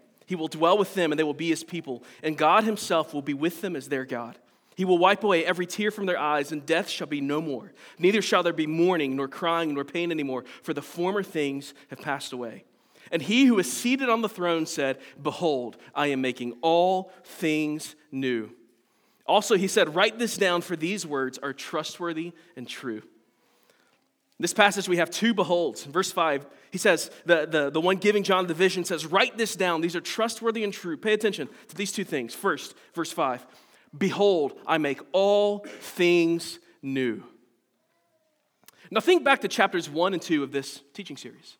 He 0.31 0.35
will 0.35 0.47
dwell 0.47 0.77
with 0.77 0.95
them, 0.95 1.11
and 1.11 1.19
they 1.19 1.25
will 1.25 1.33
be 1.33 1.49
his 1.49 1.61
people, 1.61 2.03
and 2.23 2.37
God 2.37 2.63
himself 2.63 3.13
will 3.13 3.21
be 3.21 3.33
with 3.33 3.59
them 3.59 3.75
as 3.75 3.89
their 3.89 4.05
God. 4.05 4.39
He 4.77 4.85
will 4.85 4.97
wipe 4.97 5.25
away 5.25 5.43
every 5.43 5.65
tear 5.65 5.91
from 5.91 6.05
their 6.05 6.17
eyes, 6.17 6.53
and 6.53 6.65
death 6.65 6.87
shall 6.87 7.07
be 7.07 7.19
no 7.19 7.41
more. 7.41 7.73
Neither 7.99 8.21
shall 8.21 8.41
there 8.41 8.53
be 8.53 8.65
mourning, 8.65 9.17
nor 9.17 9.27
crying, 9.27 9.73
nor 9.73 9.83
pain 9.83 10.09
anymore, 10.09 10.45
for 10.63 10.73
the 10.73 10.81
former 10.81 11.21
things 11.21 11.73
have 11.89 11.99
passed 11.99 12.31
away. 12.31 12.63
And 13.11 13.21
he 13.21 13.43
who 13.43 13.59
is 13.59 13.69
seated 13.69 14.07
on 14.07 14.21
the 14.21 14.29
throne 14.29 14.65
said, 14.65 14.99
Behold, 15.21 15.75
I 15.93 16.07
am 16.07 16.21
making 16.21 16.53
all 16.61 17.11
things 17.25 17.97
new. 18.09 18.51
Also, 19.25 19.57
he 19.57 19.67
said, 19.67 19.95
Write 19.95 20.17
this 20.17 20.37
down, 20.37 20.61
for 20.61 20.77
these 20.77 21.05
words 21.05 21.39
are 21.39 21.51
trustworthy 21.51 22.31
and 22.55 22.65
true. 22.65 23.03
This 24.41 24.53
passage, 24.55 24.89
we 24.89 24.97
have 24.97 25.11
two 25.11 25.35
beholds. 25.35 25.85
In 25.85 25.91
verse 25.91 26.11
5, 26.11 26.47
he 26.71 26.79
says, 26.79 27.11
the, 27.25 27.45
the, 27.45 27.69
the 27.69 27.79
one 27.79 27.97
giving 27.97 28.23
John 28.23 28.47
the 28.47 28.55
vision 28.55 28.83
says, 28.83 29.05
Write 29.05 29.37
this 29.37 29.55
down. 29.55 29.81
These 29.81 29.95
are 29.95 30.01
trustworthy 30.01 30.63
and 30.63 30.73
true. 30.73 30.97
Pay 30.97 31.13
attention 31.13 31.47
to 31.67 31.75
these 31.75 31.91
two 31.91 32.03
things. 32.03 32.33
First, 32.33 32.73
verse 32.95 33.11
5 33.11 33.45
Behold, 33.95 34.53
I 34.65 34.79
make 34.79 34.99
all 35.11 35.59
things 35.59 36.57
new. 36.81 37.23
Now, 38.89 38.99
think 38.99 39.23
back 39.23 39.41
to 39.41 39.47
chapters 39.47 39.89
1 39.89 40.13
and 40.13 40.21
2 40.21 40.41
of 40.41 40.51
this 40.51 40.81
teaching 40.93 41.17
series. 41.17 41.57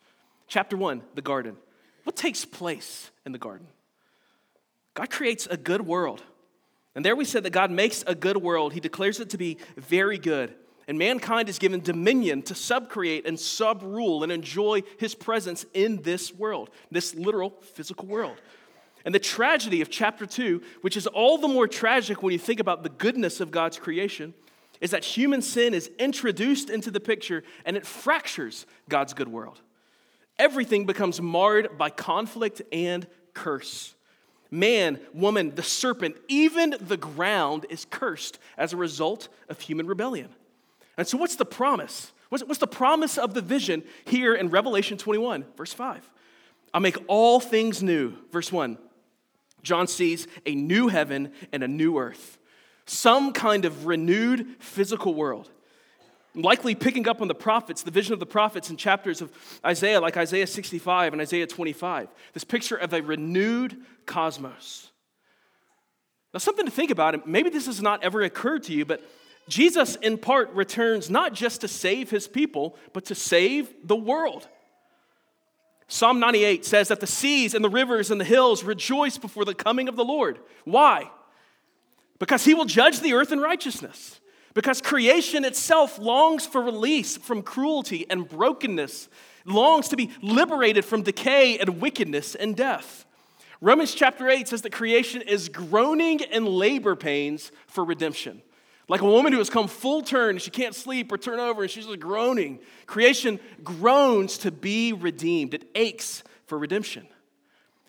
Chapter 0.47 0.75
1, 0.75 1.03
the 1.13 1.21
garden. 1.21 1.57
What 2.03 2.15
takes 2.15 2.45
place 2.45 3.11
in 3.27 3.31
the 3.31 3.37
garden? 3.37 3.67
God 4.95 5.11
creates 5.11 5.45
a 5.45 5.55
good 5.55 5.85
world. 5.85 6.23
And 6.95 7.05
there 7.05 7.15
we 7.15 7.25
said 7.25 7.43
that 7.43 7.51
God 7.51 7.69
makes 7.69 8.03
a 8.07 8.15
good 8.15 8.37
world. 8.37 8.73
He 8.73 8.79
declares 8.79 9.19
it 9.19 9.29
to 9.29 9.37
be 9.37 9.59
very 9.77 10.17
good. 10.17 10.55
And 10.91 10.99
mankind 10.99 11.47
is 11.47 11.57
given 11.57 11.79
dominion 11.79 12.41
to 12.41 12.53
subcreate 12.53 13.25
and 13.25 13.37
subrule 13.37 14.23
and 14.23 14.31
enjoy 14.31 14.83
his 14.97 15.15
presence 15.15 15.65
in 15.73 16.01
this 16.01 16.33
world, 16.33 16.69
this 16.91 17.15
literal 17.15 17.51
physical 17.61 18.09
world. 18.09 18.41
And 19.05 19.15
the 19.15 19.19
tragedy 19.19 19.79
of 19.79 19.89
chapter 19.89 20.25
2, 20.25 20.61
which 20.81 20.97
is 20.97 21.07
all 21.07 21.37
the 21.37 21.47
more 21.47 21.65
tragic 21.65 22.21
when 22.21 22.33
you 22.33 22.37
think 22.37 22.59
about 22.59 22.83
the 22.83 22.89
goodness 22.89 23.39
of 23.39 23.51
God's 23.51 23.79
creation, 23.79 24.33
is 24.81 24.91
that 24.91 25.05
human 25.05 25.41
sin 25.41 25.73
is 25.73 25.89
introduced 25.97 26.69
into 26.69 26.91
the 26.91 26.99
picture 26.99 27.45
and 27.63 27.77
it 27.77 27.87
fractures 27.87 28.65
God's 28.89 29.13
good 29.13 29.29
world. 29.29 29.61
Everything 30.37 30.85
becomes 30.85 31.21
marred 31.21 31.77
by 31.77 31.89
conflict 31.89 32.63
and 32.73 33.07
curse. 33.33 33.95
Man, 34.49 34.99
woman, 35.13 35.55
the 35.55 35.63
serpent, 35.63 36.17
even 36.27 36.75
the 36.81 36.97
ground 36.97 37.65
is 37.69 37.87
cursed 37.89 38.39
as 38.57 38.73
a 38.73 38.77
result 38.77 39.29
of 39.47 39.61
human 39.61 39.87
rebellion. 39.87 40.27
And 40.97 41.07
so, 41.07 41.17
what's 41.17 41.35
the 41.35 41.45
promise? 41.45 42.11
What's, 42.29 42.59
the 42.59 42.67
promise 42.67 43.17
of 43.17 43.33
the 43.33 43.41
vision 43.41 43.83
here 44.05 44.33
in 44.33 44.49
Revelation 44.49 44.97
21, 44.97 45.43
verse 45.57 45.73
5? 45.73 46.09
I'll 46.73 46.79
make 46.79 46.97
all 47.07 47.41
things 47.41 47.83
new. 47.83 48.13
Verse 48.31 48.51
1 48.51 48.77
John 49.63 49.85
sees 49.87 50.27
a 50.45 50.55
new 50.55 50.87
heaven 50.87 51.33
and 51.51 51.61
a 51.61 51.67
new 51.67 51.97
earth, 51.97 52.37
some 52.85 53.33
kind 53.33 53.65
of 53.65 53.85
renewed 53.85 54.55
physical 54.59 55.13
world. 55.13 55.49
Likely 56.33 56.75
picking 56.75 57.09
up 57.09 57.21
on 57.21 57.27
the 57.27 57.35
prophets, 57.35 57.83
the 57.83 57.91
vision 57.91 58.13
of 58.13 58.21
the 58.21 58.25
prophets 58.25 58.69
in 58.69 58.77
chapters 58.77 59.21
of 59.21 59.29
Isaiah, 59.65 59.99
like 59.99 60.15
Isaiah 60.15 60.47
65 60.47 61.11
and 61.11 61.21
Isaiah 61.21 61.45
25. 61.45 62.07
This 62.31 62.45
picture 62.45 62.77
of 62.77 62.93
a 62.93 63.01
renewed 63.01 63.75
cosmos. 64.05 64.89
Now, 66.33 66.37
something 66.37 66.63
to 66.65 66.71
think 66.71 66.91
about, 66.91 67.27
maybe 67.27 67.49
this 67.49 67.65
has 67.65 67.81
not 67.81 68.01
ever 68.01 68.21
occurred 68.21 68.63
to 68.63 68.73
you, 68.73 68.85
but 68.85 69.03
Jesus, 69.51 69.97
in 69.97 70.17
part, 70.17 70.49
returns 70.53 71.09
not 71.09 71.33
just 71.33 71.59
to 71.61 71.67
save 71.67 72.09
his 72.09 72.25
people, 72.25 72.77
but 72.93 73.05
to 73.05 73.15
save 73.15 73.69
the 73.83 73.97
world. 73.97 74.47
Psalm 75.89 76.21
98 76.21 76.63
says 76.63 76.87
that 76.87 77.01
the 77.01 77.07
seas 77.07 77.53
and 77.53 77.63
the 77.63 77.69
rivers 77.69 78.11
and 78.11 78.21
the 78.21 78.25
hills 78.25 78.63
rejoice 78.63 79.17
before 79.17 79.43
the 79.43 79.53
coming 79.53 79.89
of 79.89 79.97
the 79.97 80.05
Lord. 80.05 80.39
Why? 80.63 81.11
Because 82.17 82.45
he 82.45 82.53
will 82.53 82.63
judge 82.63 83.01
the 83.01 83.13
earth 83.13 83.33
in 83.33 83.41
righteousness. 83.41 84.21
Because 84.53 84.79
creation 84.79 85.43
itself 85.43 85.99
longs 85.99 86.45
for 86.45 86.61
release 86.61 87.17
from 87.17 87.41
cruelty 87.41 88.05
and 88.09 88.29
brokenness, 88.29 89.09
longs 89.43 89.89
to 89.89 89.97
be 89.97 90.11
liberated 90.21 90.85
from 90.85 91.01
decay 91.01 91.57
and 91.57 91.81
wickedness 91.81 92.35
and 92.35 92.55
death. 92.55 93.05
Romans 93.59 93.93
chapter 93.93 94.29
8 94.29 94.47
says 94.47 94.61
that 94.61 94.71
creation 94.71 95.21
is 95.21 95.49
groaning 95.49 96.21
in 96.21 96.45
labor 96.45 96.95
pains 96.95 97.51
for 97.67 97.83
redemption. 97.83 98.41
Like 98.91 98.99
a 98.99 99.05
woman 99.05 99.31
who 99.31 99.37
has 99.37 99.49
come 99.49 99.69
full 99.69 100.01
turn 100.01 100.31
and 100.31 100.41
she 100.41 100.51
can't 100.51 100.75
sleep 100.75 101.13
or 101.13 101.17
turn 101.17 101.39
over 101.39 101.61
and 101.61 101.71
she's 101.71 101.85
just 101.85 101.99
groaning. 102.01 102.59
Creation 102.87 103.39
groans 103.63 104.37
to 104.39 104.51
be 104.51 104.91
redeemed, 104.91 105.53
it 105.53 105.63
aches 105.75 106.23
for 106.45 106.57
redemption. 106.57 107.07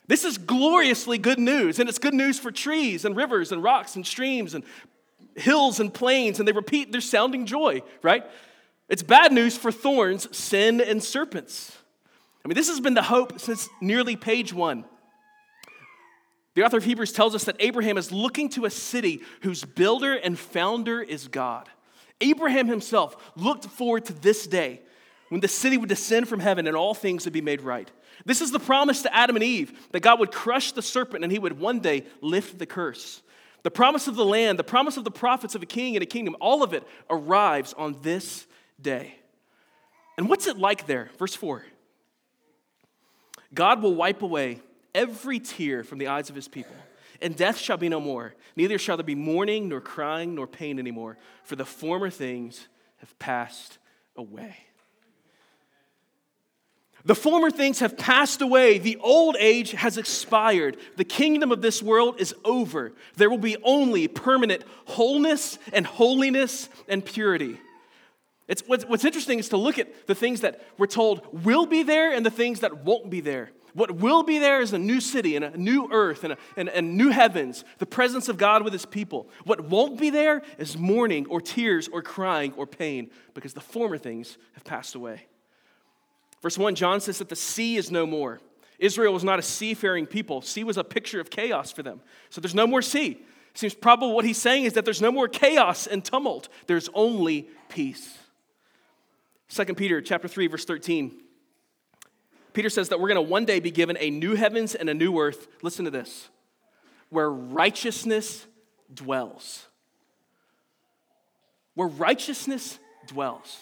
This 0.07 0.23
is 0.25 0.39
gloriously 0.39 1.19
good 1.19 1.41
news, 1.41 1.81
and 1.81 1.89
it's 1.89 1.99
good 1.99 2.15
news 2.15 2.39
for 2.39 2.53
trees 2.53 3.05
and 3.05 3.17
rivers 3.17 3.51
and 3.51 3.65
rocks 3.65 3.97
and 3.97 4.07
streams 4.07 4.55
and 4.55 4.63
hills 5.35 5.81
and 5.81 5.93
plains, 5.93 6.39
and 6.39 6.47
they 6.47 6.53
repeat 6.53 6.93
their 6.93 7.01
sounding 7.01 7.47
joy, 7.47 7.83
right? 8.03 8.25
It's 8.89 9.03
bad 9.03 9.33
news 9.33 9.57
for 9.57 9.73
thorns, 9.73 10.29
sin, 10.37 10.81
and 10.81 11.03
serpents. 11.03 11.77
I 12.45 12.49
mean, 12.49 12.55
this 12.55 12.69
has 12.69 12.79
been 12.79 12.95
the 12.95 13.03
hope 13.03 13.41
since 13.41 13.69
nearly 13.81 14.15
page 14.15 14.53
one. 14.53 14.85
The 16.55 16.65
author 16.65 16.77
of 16.77 16.85
Hebrews 16.85 17.13
tells 17.13 17.35
us 17.35 17.45
that 17.45 17.57
Abraham 17.61 17.97
is 17.97 18.13
looking 18.13 18.49
to 18.51 18.67
a 18.67 18.71
city 18.71 19.23
whose 19.41 19.65
builder 19.65 20.15
and 20.15 20.39
founder 20.39 21.01
is 21.03 21.29
God. 21.29 21.69
Abraham 22.21 22.69
himself 22.69 23.33
looked 23.37 23.65
forward 23.65 24.05
to 24.07 24.13
this 24.13 24.47
day 24.47 24.81
when 25.31 25.41
the 25.41 25.49
city 25.49 25.79
would 25.79 25.89
descend 25.89 26.29
from 26.29 26.41
heaven 26.41 26.67
and 26.67 26.77
all 26.77 26.95
things 26.95 27.25
would 27.25 27.33
be 27.33 27.41
made 27.41 27.63
right. 27.63 27.91
This 28.27 28.41
is 28.41 28.51
the 28.51 28.61
promise 28.61 29.03
to 29.03 29.15
Adam 29.15 29.35
and 29.35 29.43
Eve 29.43 29.89
that 29.93 30.01
God 30.01 30.21
would 30.21 30.31
crush 30.31 30.73
the 30.73 30.83
serpent 30.83 31.25
and 31.25 31.33
he 31.33 31.39
would 31.39 31.59
one 31.59 31.81
day 31.81 32.05
lift 32.21 32.59
the 32.59 32.67
curse. 32.67 33.23
The 33.63 33.71
promise 33.71 34.07
of 34.07 34.17
the 34.17 34.25
land, 34.25 34.59
the 34.59 34.65
promise 34.65 34.97
of 34.97 35.05
the 35.05 35.11
prophets 35.11 35.55
of 35.55 35.63
a 35.63 35.67
king 35.67 35.97
and 35.97 36.03
a 36.03 36.07
kingdom, 36.07 36.37
all 36.41 36.63
of 36.63 36.75
it 36.75 36.87
arrives 37.09 37.73
on 37.73 37.97
this 38.03 38.47
day. 38.81 39.15
And 40.19 40.29
what's 40.29 40.47
it 40.47 40.59
like 40.59 40.87
there? 40.87 41.11
Verse 41.19 41.35
4 41.35 41.65
God 43.55 43.83
will 43.83 43.95
wipe 43.95 44.23
away 44.23 44.61
every 44.95 45.41
tear 45.41 45.85
from 45.85 45.99
the 45.99 46.09
eyes 46.09 46.31
of 46.31 46.37
his 46.37 46.49
people. 46.49 46.77
And 47.21 47.37
death 47.37 47.59
shall 47.59 47.77
be 47.77 47.89
no 47.89 48.01
more. 48.01 48.35
Neither 48.57 48.79
shall 48.79 48.97
there 48.97 49.05
be 49.05 49.15
mourning, 49.15 49.69
nor 49.69 49.81
crying, 49.81 50.35
nor 50.35 50.47
pain 50.47 50.79
anymore, 50.79 51.19
for 51.45 51.57
the 51.57 51.65
former 51.65 52.11
things 52.11 52.69
have 52.99 53.17
passed 53.19 53.79
away. 54.17 54.57
The 57.05 57.15
former 57.15 57.51
things 57.51 57.81
have 57.81 57.97
passed 57.97 58.43
away. 58.43 58.79
The 58.79 58.97
old 59.01 59.37
age 59.39 59.73
has 59.73 59.99
expired. 59.99 60.77
The 60.97 61.05
kingdom 61.05 61.51
of 61.51 61.61
this 61.61 61.83
world 61.83 62.21
is 62.21 62.35
over. 62.45 62.93
There 63.17 63.29
will 63.29 63.39
be 63.39 63.57
only 63.65 64.07
permanent 64.07 64.63
wholeness 64.85 65.59
and 65.73 65.85
holiness 65.85 66.69
and 66.89 67.05
purity. 67.05 67.59
It's, 68.47 68.63
what's, 68.67 68.85
what's 68.85 69.05
interesting 69.05 69.39
is 69.39 69.49
to 69.49 69.57
look 69.57 69.79
at 69.79 70.07
the 70.07 70.15
things 70.15 70.43
that 70.43 70.65
we're 70.79 70.87
told 70.87 71.45
will 71.45 71.67
be 71.67 71.83
there 71.83 72.13
and 72.13 72.25
the 72.25 72.31
things 72.31 72.61
that 72.61 72.85
won't 72.85 73.11
be 73.11 73.21
there. 73.21 73.51
What 73.75 73.93
will 73.93 74.23
be 74.23 74.39
there 74.39 74.61
is 74.61 74.73
a 74.73 74.79
new 74.79 75.01
city 75.01 75.37
and 75.37 75.45
a 75.45 75.57
new 75.57 75.89
earth 75.91 76.25
and, 76.25 76.35
a, 76.35 76.39
and, 76.57 76.69
and 76.69 76.97
new 76.97 77.09
heavens, 77.09 77.65
the 77.79 77.87
presence 77.87 78.29
of 78.29 78.37
God 78.37 78.63
with 78.63 78.73
his 78.73 78.85
people. 78.85 79.31
What 79.45 79.69
won't 79.69 79.99
be 79.99 80.11
there 80.11 80.43
is 80.59 80.77
mourning 80.77 81.27
or 81.27 81.41
tears 81.41 81.89
or 81.89 82.03
crying 82.03 82.53
or 82.57 82.67
pain 82.67 83.11
because 83.35 83.55
the 83.55 83.61
former 83.61 83.97
things 83.97 84.37
have 84.53 84.65
passed 84.65 84.95
away. 84.95 85.27
Verse 86.43 86.59
1, 86.59 86.75
John 86.75 87.01
says 87.01 87.19
that 87.19 87.29
the 87.29 87.37
sea 87.37 87.77
is 87.77 87.91
no 87.91 88.05
more. 88.05 88.41
Israel 88.79 89.13
was 89.13 89.25
not 89.25 89.39
a 89.39 89.43
seafaring 89.43 90.07
people. 90.07 90.43
Sea 90.43 90.65
was 90.65 90.77
a 90.77 90.85
picture 90.85 91.21
of 91.21 91.31
chaos 91.31 91.71
for 91.71 91.83
them. 91.83 92.01
So 92.31 92.41
there's 92.41 92.55
no 92.55 92.67
more 92.67 92.83
sea. 92.83 93.25
Seems 93.55 93.75
probable 93.75 94.15
what 94.15 94.25
he's 94.25 94.39
saying 94.39 94.65
is 94.65 94.73
that 94.73 94.85
there's 94.85 95.01
no 95.01 95.13
more 95.13 95.29
chaos 95.29 95.87
and 95.87 96.05
tumult. 96.05 96.49
There's 96.67 96.89
only 96.95 97.49
peace. 97.69 98.19
2 99.51 99.67
Peter 99.75 100.01
chapter 100.01 100.27
3 100.27 100.47
verse 100.49 100.65
13. 100.65 101.13
Peter 102.53 102.71
says 102.71 102.91
that 102.91 103.01
we're 103.01 103.09
going 103.09 103.25
to 103.25 103.31
one 103.31 103.45
day 103.45 103.61
be 103.61 103.71
given 103.71 103.97
a 103.99 104.11
new 104.11 104.35
heavens 104.35 104.75
and 104.75 104.89
a 104.89 104.95
new 104.95 105.19
earth. 105.19 105.49
Listen 105.63 105.85
to 105.85 105.91
this. 105.91 106.29
Where 107.09 107.31
righteousness 107.31 108.47
dwells. 108.93 109.67
Where 111.75 111.89
righteousness 111.89 112.79
dwells. 113.07 113.59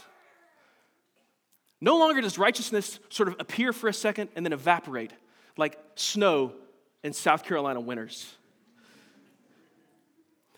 No 1.81 1.99
longer 1.99 2.21
does 2.21 2.37
righteousness 2.39 2.99
sort 3.09 3.29
of 3.29 3.37
appear 3.39 3.73
for 3.73 3.89
a 3.89 3.93
second 3.93 4.29
and 4.37 4.45
then 4.45 4.53
evaporate 4.53 5.13
like 5.57 5.79
snow 5.95 6.53
in 7.03 7.13
South 7.13 7.45
Carolina 7.45 7.81
winters. 7.81 8.35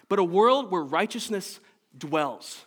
But 0.08 0.18
a 0.18 0.24
world 0.24 0.70
where 0.70 0.82
righteousness 0.82 1.60
dwells, 1.96 2.64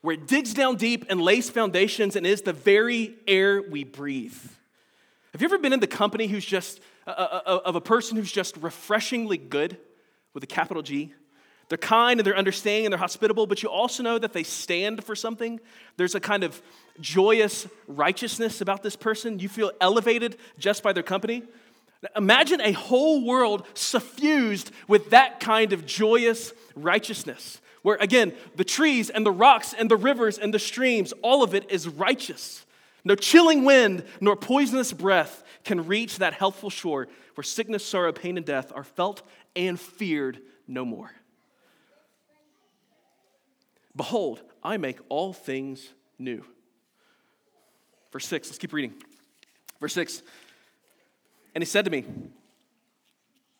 where 0.00 0.14
it 0.14 0.26
digs 0.26 0.54
down 0.54 0.76
deep 0.76 1.06
and 1.08 1.20
lays 1.20 1.50
foundations 1.50 2.16
and 2.16 2.26
is 2.26 2.42
the 2.42 2.52
very 2.52 3.14
air 3.26 3.60
we 3.62 3.84
breathe. 3.84 4.36
Have 5.34 5.42
you 5.42 5.48
ever 5.48 5.58
been 5.58 5.72
in 5.72 5.80
the 5.80 5.88
company 5.88 6.28
who's 6.28 6.44
just, 6.44 6.78
uh, 7.08 7.10
uh, 7.10 7.40
uh 7.44 7.58
of 7.64 7.74
a 7.74 7.80
person 7.80 8.16
who's 8.16 8.30
just 8.30 8.56
refreshingly 8.58 9.36
good 9.36 9.76
with 10.32 10.44
a 10.44 10.46
capital 10.46 10.80
G? 10.80 11.12
They're 11.68 11.76
kind 11.76 12.20
and 12.20 12.26
they're 12.26 12.36
understanding 12.36 12.86
and 12.86 12.92
they're 12.92 13.00
hospitable, 13.00 13.48
but 13.48 13.60
you 13.60 13.68
also 13.68 14.04
know 14.04 14.16
that 14.16 14.32
they 14.32 14.44
stand 14.44 15.02
for 15.02 15.16
something. 15.16 15.58
There's 15.96 16.14
a 16.14 16.20
kind 16.20 16.44
of 16.44 16.62
joyous 17.00 17.66
righteousness 17.88 18.60
about 18.60 18.84
this 18.84 18.94
person. 18.94 19.40
You 19.40 19.48
feel 19.48 19.72
elevated 19.80 20.36
just 20.56 20.84
by 20.84 20.92
their 20.92 21.02
company. 21.02 21.42
Imagine 22.14 22.60
a 22.60 22.70
whole 22.70 23.24
world 23.24 23.66
suffused 23.74 24.70
with 24.86 25.10
that 25.10 25.40
kind 25.40 25.72
of 25.72 25.84
joyous 25.84 26.52
righteousness, 26.76 27.60
where 27.82 27.96
again, 27.96 28.34
the 28.54 28.62
trees 28.62 29.10
and 29.10 29.26
the 29.26 29.32
rocks 29.32 29.74
and 29.76 29.90
the 29.90 29.96
rivers 29.96 30.38
and 30.38 30.54
the 30.54 30.60
streams, 30.60 31.12
all 31.22 31.42
of 31.42 31.56
it 31.56 31.68
is 31.72 31.88
righteous. 31.88 32.63
No 33.04 33.14
chilling 33.14 33.64
wind 33.64 34.04
nor 34.20 34.34
poisonous 34.34 34.92
breath 34.92 35.44
can 35.64 35.86
reach 35.86 36.18
that 36.18 36.34
healthful 36.34 36.70
shore 36.70 37.08
where 37.34 37.44
sickness, 37.44 37.84
sorrow, 37.84 38.12
pain, 38.12 38.36
and 38.36 38.46
death 38.46 38.72
are 38.74 38.84
felt 38.84 39.22
and 39.54 39.78
feared 39.78 40.40
no 40.66 40.84
more. 40.84 41.10
Behold, 43.94 44.42
I 44.62 44.76
make 44.76 44.98
all 45.08 45.32
things 45.32 45.88
new. 46.18 46.44
Verse 48.12 48.26
6, 48.26 48.48
let's 48.48 48.58
keep 48.58 48.72
reading. 48.72 48.94
Verse 49.80 49.92
6. 49.92 50.22
And 51.54 51.62
he 51.62 51.66
said 51.66 51.84
to 51.84 51.90
me, 51.90 52.04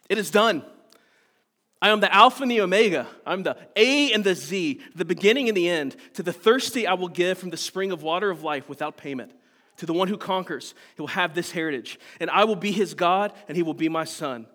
It 0.08 0.18
is 0.18 0.30
done. 0.30 0.64
I 1.84 1.90
am 1.90 2.00
the 2.00 2.10
Alpha 2.10 2.40
and 2.40 2.50
the 2.50 2.62
Omega. 2.62 3.06
I'm 3.26 3.42
the 3.42 3.58
A 3.76 4.10
and 4.14 4.24
the 4.24 4.34
Z, 4.34 4.80
the 4.94 5.04
beginning 5.04 5.48
and 5.48 5.56
the 5.56 5.68
end. 5.68 5.96
To 6.14 6.22
the 6.22 6.32
thirsty, 6.32 6.86
I 6.86 6.94
will 6.94 7.08
give 7.08 7.36
from 7.36 7.50
the 7.50 7.58
spring 7.58 7.92
of 7.92 8.02
water 8.02 8.30
of 8.30 8.42
life 8.42 8.70
without 8.70 8.96
payment. 8.96 9.32
To 9.76 9.84
the 9.84 9.92
one 9.92 10.08
who 10.08 10.16
conquers, 10.16 10.74
he 10.96 11.02
will 11.02 11.08
have 11.08 11.34
this 11.34 11.50
heritage. 11.50 12.00
And 12.20 12.30
I 12.30 12.44
will 12.44 12.56
be 12.56 12.72
his 12.72 12.94
God, 12.94 13.34
and 13.48 13.54
he 13.54 13.62
will 13.62 13.74
be 13.74 13.90
my 13.90 14.04
son. 14.04 14.46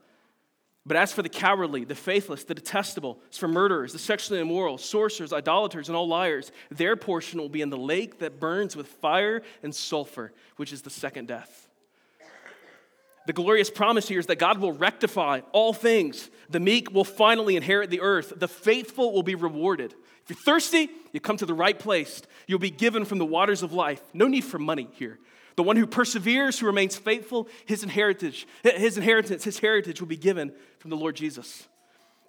But 0.88 0.98
as 0.98 1.14
for 1.14 1.22
the 1.22 1.30
cowardly, 1.30 1.86
the 1.86 1.94
faithless, 1.94 2.46
the 2.46 2.56
detestable, 2.56 3.20
as 3.30 3.38
for 3.38 3.48
murderers, 3.48 3.94
the 3.94 4.00
sexually 4.00 4.42
immoral, 4.42 4.80
sorcerers, 4.80 5.32
idolaters, 5.32 5.88
and 5.88 5.96
all 5.96 6.08
liars, 6.08 6.52
their 6.72 6.96
portion 6.96 7.40
will 7.40 7.48
be 7.48 7.62
in 7.62 7.70
the 7.70 7.78
lake 7.78 8.18
that 8.20 8.40
burns 8.40 8.76
with 8.76 8.88
fire 8.88 9.44
and 9.62 9.76
sulfur, 9.76 10.34
which 10.56 10.74
is 10.74 10.82
the 10.82 10.90
second 10.90 11.28
death. 11.28 11.69
The 13.28 13.34
glorious 13.34 13.70
promise 13.70 14.08
here 14.08 14.20
is 14.20 14.26
that 14.28 14.40
God 14.40 14.60
will 14.60 14.72
rectify 14.72 15.42
all 15.52 15.74
things. 15.74 16.30
The 16.50 16.60
meek 16.60 16.92
will 16.92 17.04
finally 17.04 17.56
inherit 17.56 17.90
the 17.90 18.02
earth. 18.02 18.34
The 18.36 18.48
faithful 18.48 19.14
will 19.14 19.24
be 19.24 19.36
rewarded. 19.36 19.94
If 20.24 20.30
you're 20.30 20.38
thirsty, 20.38 20.90
you 21.12 21.20
come 21.20 21.38
to 21.38 21.46
the 21.46 21.54
right 21.54 21.78
place. 21.78 22.22
You'll 22.48 22.60
be 22.60 22.72
given 22.72 23.06
from 23.06 23.18
the 23.18 23.26
waters 23.26 23.62
of 23.62 23.74
life. 23.74 24.02
No 24.14 24.28
need 24.28 24.46
for 24.46 24.58
money 24.58 24.88
here. 24.94 25.20
The 25.56 25.64
one 25.64 25.76
who 25.76 25.86
perseveres, 25.86 26.58
who 26.58 26.68
remains 26.68 26.96
faithful, 26.96 27.50
his 27.66 27.84
inheritance, 27.84 28.46
his 28.64 28.98
inheritance, 28.98 29.44
his 29.44 29.60
heritage 29.60 30.00
will 30.00 30.08
be 30.08 30.18
given 30.18 30.54
from 30.80 30.90
the 30.90 30.98
Lord 30.98 31.16
Jesus. 31.16 31.68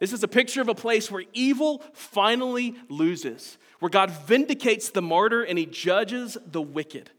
This 0.00 0.12
is 0.12 0.22
a 0.22 0.28
picture 0.28 0.60
of 0.60 0.68
a 0.68 0.74
place 0.74 1.10
where 1.10 1.24
evil 1.32 1.82
finally 1.92 2.74
loses, 2.88 3.58
where 3.78 3.90
God 3.90 4.10
vindicates 4.10 4.90
the 4.90 5.02
martyr 5.02 5.42
and 5.42 5.58
he 5.58 5.66
judges 5.66 6.36
the 6.44 6.62
wicked. 6.62 7.10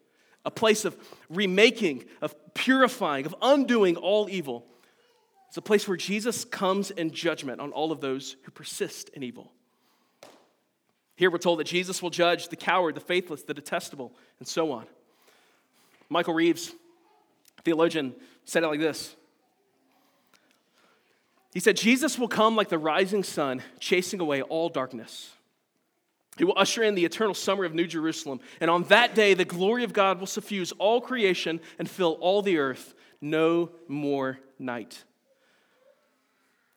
A 0.45 0.51
place 0.51 0.86
of 0.86 0.97
remaking, 1.30 2.06
of 2.21 2.36
purifying, 2.54 3.25
of 3.25 3.36
undoing 3.41 3.95
all 3.95 4.30
evil. 4.30 4.65
It's 5.47 5.58
a 5.58 5.62
place 5.62 5.88
where 5.88 5.97
Jesus 5.97 6.45
comes 6.45 6.91
in 6.91 7.12
judgment 7.12 7.60
on 7.60 7.71
all 7.71 7.91
of 7.91 8.01
those 8.01 8.38
who 8.43 8.51
persist 8.51 9.10
in 9.10 9.21
evil. 9.21 9.51
Here 11.15 11.30
we're 11.30 11.38
told 11.38 11.60
that 11.60 11.67
Jesus 11.67 12.01
will 12.01 12.10
judge 12.10 12.47
the 12.47 12.56
coward, 12.56 12.95
the 12.95 13.01
faithless, 13.01 13.43
the 13.43 13.54
detestable, 13.54 14.13
and 14.39 14.47
so 14.47 14.71
on. 14.71 14.88
Michael 16.10 16.34
Reeves, 16.34 16.71
theologian, 17.63 18.15
said 18.45 18.63
it 18.63 18.67
like 18.67 18.80
this 18.80 19.15
He 21.54 21.60
said, 21.60 21.77
Jesus 21.77 22.17
will 22.17 22.27
come 22.27 22.56
like 22.56 22.69
the 22.69 22.80
rising 22.80 23.23
sun, 23.23 23.62
chasing 23.80 24.19
away 24.19 24.41
all 24.41 24.69
darkness. 24.69 25.32
He 26.41 26.45
will 26.45 26.58
usher 26.58 26.82
in 26.82 26.95
the 26.95 27.06
eternal 27.06 27.36
summer 27.36 27.65
of 27.65 27.75
New 27.75 27.86
Jerusalem. 27.86 28.39
And 28.60 28.71
on 28.71 28.86
that 28.86 29.13
day, 29.13 29.36
the 29.36 29.45
glory 29.45 29.84
of 29.84 29.93
God 29.93 30.19
will 30.19 30.25
suffuse 30.25 30.71
all 30.80 30.99
creation 30.99 31.60
and 31.77 31.88
fill 31.88 32.13
all 32.13 32.41
the 32.41 32.58
earth. 32.58 32.95
No 33.21 33.69
more 33.88 34.39
night. 34.58 35.04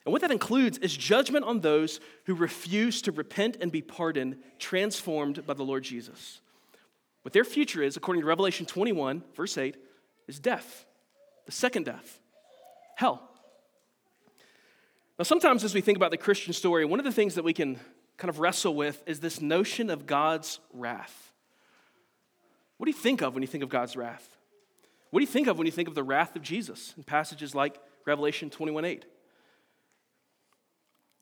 And 0.04 0.12
what 0.12 0.20
that 0.20 0.30
includes 0.30 0.76
is 0.76 0.94
judgment 0.94 1.46
on 1.46 1.60
those 1.60 1.98
who 2.26 2.34
refuse 2.34 3.00
to 3.00 3.12
repent 3.12 3.56
and 3.58 3.72
be 3.72 3.80
pardoned, 3.80 4.36
transformed 4.58 5.46
by 5.46 5.54
the 5.54 5.64
Lord 5.64 5.82
Jesus. 5.82 6.42
What 7.22 7.32
their 7.32 7.42
future 7.42 7.82
is, 7.82 7.96
according 7.96 8.20
to 8.20 8.26
Revelation 8.26 8.66
21, 8.66 9.24
verse 9.34 9.56
8, 9.56 9.78
is 10.28 10.38
death, 10.38 10.84
the 11.46 11.52
second 11.52 11.84
death, 11.84 12.20
hell. 12.96 13.30
Now, 15.18 15.22
sometimes 15.22 15.64
as 15.64 15.74
we 15.74 15.80
think 15.80 15.96
about 15.96 16.10
the 16.10 16.18
Christian 16.18 16.52
story, 16.52 16.84
one 16.84 16.98
of 16.98 17.06
the 17.06 17.12
things 17.12 17.36
that 17.36 17.44
we 17.44 17.54
can 17.54 17.80
kind 18.16 18.28
of 18.28 18.38
wrestle 18.38 18.74
with 18.74 19.02
is 19.06 19.20
this 19.20 19.40
notion 19.40 19.90
of 19.90 20.06
God's 20.06 20.60
wrath. 20.72 21.32
What 22.76 22.86
do 22.86 22.90
you 22.90 22.96
think 22.96 23.22
of 23.22 23.34
when 23.34 23.42
you 23.42 23.46
think 23.46 23.64
of 23.64 23.70
God's 23.70 23.96
wrath? 23.96 24.36
What 25.10 25.20
do 25.20 25.24
you 25.24 25.30
think 25.30 25.46
of 25.46 25.58
when 25.58 25.66
you 25.66 25.72
think 25.72 25.88
of 25.88 25.94
the 25.94 26.02
wrath 26.02 26.34
of 26.34 26.42
Jesus 26.42 26.92
in 26.96 27.04
passages 27.04 27.54
like 27.54 27.78
Revelation 28.04 28.50
21 28.50 28.84
8? 28.84 29.04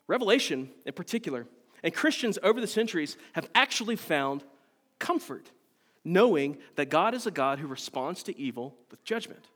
Revelation, 0.09 0.71
in 0.85 0.93
particular, 0.93 1.47
and 1.83 1.93
Christians 1.93 2.39
over 2.43 2.61
the 2.61 2.67
centuries 2.67 3.17
have 3.33 3.49
actually 3.55 3.97
found 3.97 4.45
comfort 4.99 5.51
knowing 6.05 6.59
that 6.77 6.91
God 6.91 7.15
is 7.15 7.27
a 7.27 7.31
God 7.31 7.59
who 7.59 7.67
responds 7.67 8.23
to 8.25 8.39
evil 8.39 8.75
with 8.91 9.05
judgment. 9.05 9.47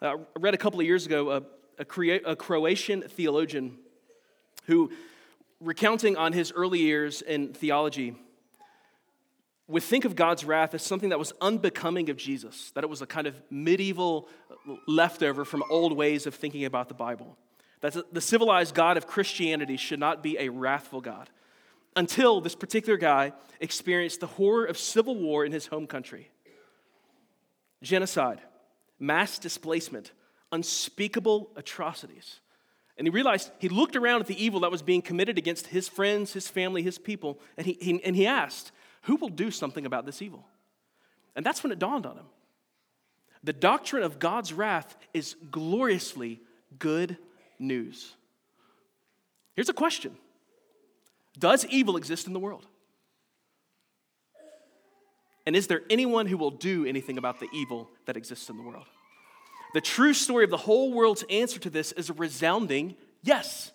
Uh, 0.00 0.16
I 0.16 0.38
read 0.38 0.54
a 0.54 0.58
couple 0.58 0.80
of 0.80 0.86
years 0.86 1.06
ago 1.06 1.30
a, 1.30 1.42
a, 1.78 1.84
Crea- 1.84 2.22
a 2.22 2.36
Croatian 2.36 3.02
theologian 3.02 3.76
who, 4.64 4.90
recounting 5.60 6.16
on 6.16 6.32
his 6.32 6.52
early 6.52 6.78
years 6.78 7.22
in 7.22 7.52
theology, 7.52 8.14
would 9.66 9.82
think 9.82 10.04
of 10.04 10.16
God's 10.16 10.44
wrath 10.44 10.74
as 10.74 10.82
something 10.82 11.10
that 11.10 11.18
was 11.18 11.32
unbecoming 11.40 12.08
of 12.08 12.16
Jesus, 12.16 12.70
that 12.72 12.84
it 12.84 12.90
was 12.90 13.02
a 13.02 13.06
kind 13.06 13.26
of 13.26 13.40
medieval 13.50 14.28
leftover 14.86 15.44
from 15.44 15.62
old 15.70 15.92
ways 15.92 16.26
of 16.26 16.34
thinking 16.34 16.64
about 16.64 16.88
the 16.88 16.94
Bible. 16.94 17.36
That 17.80 17.96
the 18.12 18.20
civilized 18.20 18.74
God 18.74 18.96
of 18.96 19.06
Christianity 19.06 19.76
should 19.76 20.00
not 20.00 20.22
be 20.22 20.36
a 20.38 20.48
wrathful 20.48 21.00
God 21.00 21.30
until 21.94 22.40
this 22.40 22.54
particular 22.54 22.96
guy 22.96 23.32
experienced 23.60 24.20
the 24.20 24.26
horror 24.26 24.64
of 24.64 24.78
civil 24.78 25.16
war 25.16 25.44
in 25.44 25.52
his 25.52 25.66
home 25.66 25.86
country 25.86 26.30
genocide, 27.82 28.40
mass 28.98 29.38
displacement, 29.38 30.10
unspeakable 30.50 31.50
atrocities. 31.54 32.40
And 32.98 33.06
he 33.06 33.10
realized, 33.10 33.52
he 33.60 33.68
looked 33.68 33.94
around 33.94 34.20
at 34.20 34.26
the 34.26 34.44
evil 34.44 34.60
that 34.60 34.72
was 34.72 34.82
being 34.82 35.02
committed 35.02 35.38
against 35.38 35.68
his 35.68 35.88
friends, 35.88 36.32
his 36.32 36.48
family, 36.48 36.82
his 36.82 36.98
people, 36.98 37.38
and 37.56 37.64
he, 37.64 37.78
he, 37.80 38.02
and 38.02 38.16
he 38.16 38.26
asked, 38.26 38.72
Who 39.02 39.14
will 39.16 39.28
do 39.28 39.52
something 39.52 39.86
about 39.86 40.04
this 40.04 40.20
evil? 40.20 40.44
And 41.36 41.46
that's 41.46 41.62
when 41.62 41.70
it 41.70 41.78
dawned 41.78 42.06
on 42.06 42.16
him. 42.16 42.26
The 43.44 43.52
doctrine 43.52 44.02
of 44.02 44.18
God's 44.18 44.52
wrath 44.52 44.96
is 45.14 45.36
gloriously 45.52 46.40
good 46.80 47.16
news. 47.60 48.14
Here's 49.54 49.68
a 49.68 49.74
question 49.74 50.16
does 51.38 51.64
evil 51.66 51.96
exist 51.96 52.26
in 52.26 52.32
the 52.32 52.40
world? 52.40 52.66
And 55.46 55.54
is 55.56 55.68
there 55.68 55.82
anyone 55.88 56.26
who 56.26 56.36
will 56.36 56.50
do 56.50 56.84
anything 56.84 57.16
about 57.16 57.40
the 57.40 57.48
evil 57.54 57.88
that 58.06 58.16
exists 58.16 58.50
in 58.50 58.56
the 58.56 58.62
world? 58.62 58.84
The 59.74 59.80
true 59.80 60.14
story 60.14 60.44
of 60.44 60.50
the 60.50 60.56
whole 60.56 60.92
world's 60.92 61.24
answer 61.28 61.58
to 61.60 61.70
this 61.70 61.92
is 61.92 62.10
a 62.10 62.14
resounding 62.14 62.96
yes. 63.22 63.72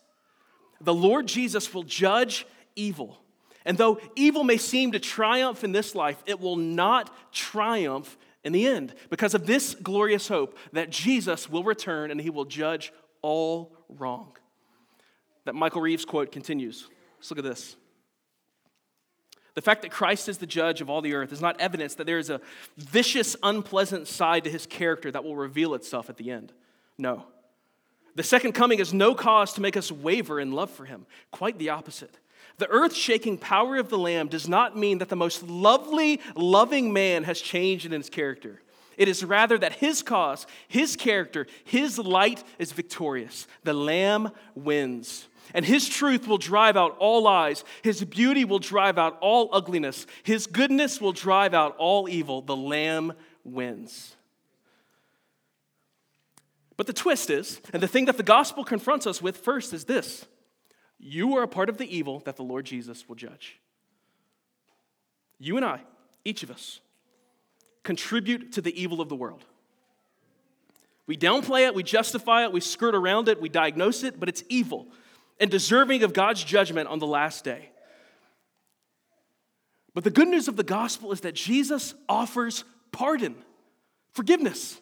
The 0.81 0.93
Lord 0.93 1.27
Jesus 1.27 1.73
will 1.73 1.83
judge 1.83 2.45
evil. 2.75 3.19
And 3.65 3.77
though 3.77 3.99
evil 4.15 4.43
may 4.43 4.57
seem 4.57 4.91
to 4.91 4.99
triumph 4.99 5.63
in 5.63 5.71
this 5.71 5.95
life, 5.95 6.21
it 6.25 6.39
will 6.39 6.57
not 6.57 7.09
triumph 7.31 8.17
in 8.43 8.51
the 8.51 8.67
end 8.67 8.93
because 9.09 9.33
of 9.33 9.45
this 9.45 9.73
glorious 9.75 10.27
hope 10.27 10.57
that 10.73 10.89
Jesus 10.89 11.49
will 11.49 11.63
return 11.63 12.11
and 12.11 12.19
he 12.19 12.29
will 12.29 12.45
judge 12.45 12.91
all 13.21 13.71
wrong. 13.87 14.35
That 15.45 15.55
Michael 15.55 15.81
Reeves 15.81 16.05
quote 16.05 16.31
continues. 16.31 16.89
Let's 17.17 17.31
look 17.31 17.39
at 17.39 17.45
this. 17.45 17.77
The 19.55 19.61
fact 19.61 19.83
that 19.83 19.91
Christ 19.91 20.29
is 20.29 20.39
the 20.39 20.47
judge 20.47 20.81
of 20.81 20.89
all 20.89 21.01
the 21.01 21.13
earth 21.13 21.31
is 21.31 21.41
not 21.41 21.59
evidence 21.59 21.95
that 21.95 22.07
there 22.07 22.17
is 22.17 22.29
a 22.29 22.41
vicious, 22.77 23.35
unpleasant 23.43 24.07
side 24.07 24.43
to 24.45 24.49
his 24.49 24.65
character 24.65 25.11
that 25.11 25.23
will 25.23 25.35
reveal 25.35 25.75
itself 25.75 26.09
at 26.09 26.17
the 26.17 26.31
end. 26.31 26.51
No. 26.97 27.25
The 28.15 28.23
second 28.23 28.53
coming 28.53 28.79
is 28.79 28.93
no 28.93 29.15
cause 29.15 29.53
to 29.53 29.61
make 29.61 29.77
us 29.77 29.91
waver 29.91 30.39
in 30.39 30.51
love 30.51 30.71
for 30.71 30.85
him. 30.85 31.05
Quite 31.31 31.59
the 31.59 31.69
opposite. 31.69 32.17
The 32.57 32.69
earth 32.69 32.95
shaking 32.95 33.37
power 33.37 33.77
of 33.77 33.89
the 33.89 33.97
Lamb 33.97 34.27
does 34.27 34.47
not 34.47 34.77
mean 34.77 34.99
that 34.99 35.09
the 35.09 35.15
most 35.15 35.43
lovely, 35.43 36.19
loving 36.35 36.93
man 36.93 37.23
has 37.23 37.41
changed 37.41 37.85
in 37.85 37.91
his 37.91 38.09
character. 38.09 38.61
It 38.97 39.07
is 39.07 39.25
rather 39.25 39.57
that 39.57 39.73
his 39.73 40.03
cause, 40.03 40.45
his 40.67 40.95
character, 40.95 41.47
his 41.63 41.97
light 41.97 42.43
is 42.59 42.71
victorious. 42.71 43.47
The 43.63 43.73
Lamb 43.73 44.31
wins. 44.53 45.27
And 45.53 45.65
his 45.65 45.89
truth 45.89 46.27
will 46.27 46.37
drive 46.37 46.77
out 46.77 46.95
all 46.99 47.23
lies. 47.23 47.63
His 47.81 48.03
beauty 48.03 48.45
will 48.45 48.59
drive 48.59 48.97
out 48.97 49.17
all 49.21 49.49
ugliness. 49.51 50.07
His 50.23 50.47
goodness 50.47 51.01
will 51.01 51.11
drive 51.11 51.53
out 51.53 51.75
all 51.77 52.07
evil. 52.07 52.41
The 52.41 52.55
Lamb 52.55 53.13
wins. 53.43 54.15
But 56.77 56.87
the 56.87 56.93
twist 56.93 57.29
is, 57.29 57.61
and 57.71 57.83
the 57.83 57.87
thing 57.87 58.05
that 58.05 58.17
the 58.17 58.23
gospel 58.23 58.63
confronts 58.63 59.05
us 59.05 59.21
with 59.21 59.37
first 59.37 59.73
is 59.73 59.85
this 59.85 60.25
you 60.99 61.35
are 61.35 61.43
a 61.43 61.47
part 61.47 61.69
of 61.69 61.77
the 61.77 61.95
evil 61.95 62.19
that 62.21 62.37
the 62.37 62.43
Lord 62.43 62.65
Jesus 62.65 63.07
will 63.07 63.15
judge. 63.15 63.59
You 65.37 65.57
and 65.57 65.65
I, 65.65 65.81
each 66.23 66.43
of 66.43 66.49
us, 66.49 66.79
contribute 67.83 68.53
to 68.53 68.61
the 68.61 68.81
evil 68.81 69.01
of 69.01 69.09
the 69.09 69.15
world. 69.15 69.43
We 71.05 71.17
downplay 71.17 71.67
it, 71.67 71.75
we 71.75 71.83
justify 71.83 72.45
it, 72.45 72.53
we 72.53 72.61
skirt 72.61 72.95
around 72.95 73.27
it, 73.27 73.41
we 73.41 73.49
diagnose 73.49 74.03
it, 74.03 74.19
but 74.19 74.29
it's 74.29 74.43
evil 74.47 74.87
and 75.43 75.51
deserving 75.51 76.03
of 76.03 76.13
God's 76.13 76.41
judgment 76.41 76.87
on 76.87 76.99
the 76.99 77.05
last 77.05 77.43
day. 77.43 77.69
But 79.93 80.05
the 80.05 80.09
good 80.09 80.29
news 80.29 80.47
of 80.47 80.55
the 80.55 80.63
gospel 80.63 81.11
is 81.11 81.19
that 81.19 81.35
Jesus 81.35 81.93
offers 82.07 82.63
pardon, 82.93 83.35
forgiveness. 84.13 84.79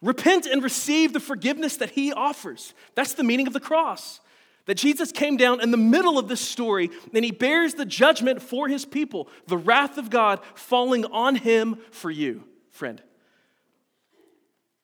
Repent 0.00 0.46
and 0.46 0.62
receive 0.62 1.12
the 1.12 1.20
forgiveness 1.20 1.76
that 1.76 1.90
he 1.90 2.14
offers. 2.14 2.72
That's 2.94 3.12
the 3.12 3.24
meaning 3.24 3.46
of 3.46 3.52
the 3.52 3.60
cross. 3.60 4.20
That 4.64 4.76
Jesus 4.76 5.12
came 5.12 5.36
down 5.36 5.60
in 5.60 5.70
the 5.70 5.76
middle 5.76 6.18
of 6.18 6.28
this 6.28 6.40
story 6.40 6.88
and 7.12 7.22
he 7.22 7.30
bears 7.30 7.74
the 7.74 7.84
judgment 7.84 8.40
for 8.40 8.68
his 8.68 8.86
people, 8.86 9.28
the 9.48 9.58
wrath 9.58 9.98
of 9.98 10.08
God 10.08 10.40
falling 10.54 11.04
on 11.04 11.36
him 11.36 11.76
for 11.90 12.10
you, 12.10 12.42
friend. 12.70 13.02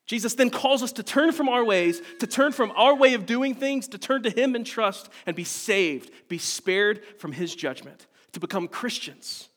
Jesus 0.07 0.35
then 0.35 0.51
calls 0.51 0.83
us 0.83 0.93
to 0.93 1.03
turn 1.03 1.33
from 1.33 1.49
our 1.49 1.65
ways, 1.65 2.03
to 2.21 2.27
turn 2.27 2.53
from 2.53 2.73
our 2.77 2.95
way 2.95 3.15
of 3.15 3.25
doing 3.25 3.55
things, 3.55 3.89
to 3.89 3.99
turn 3.99 4.23
to 4.25 4.31
him 4.31 4.55
in 4.55 4.65
trust 4.65 5.09
and 5.25 5.35
be 5.35 5.45
saved, 5.45 6.11
be 6.29 6.37
spared 6.37 7.03
from 7.19 7.33
his 7.33 7.55
judgment, 7.55 8.07
to 8.33 8.41
become 8.41 8.69
Christians. 8.69 9.49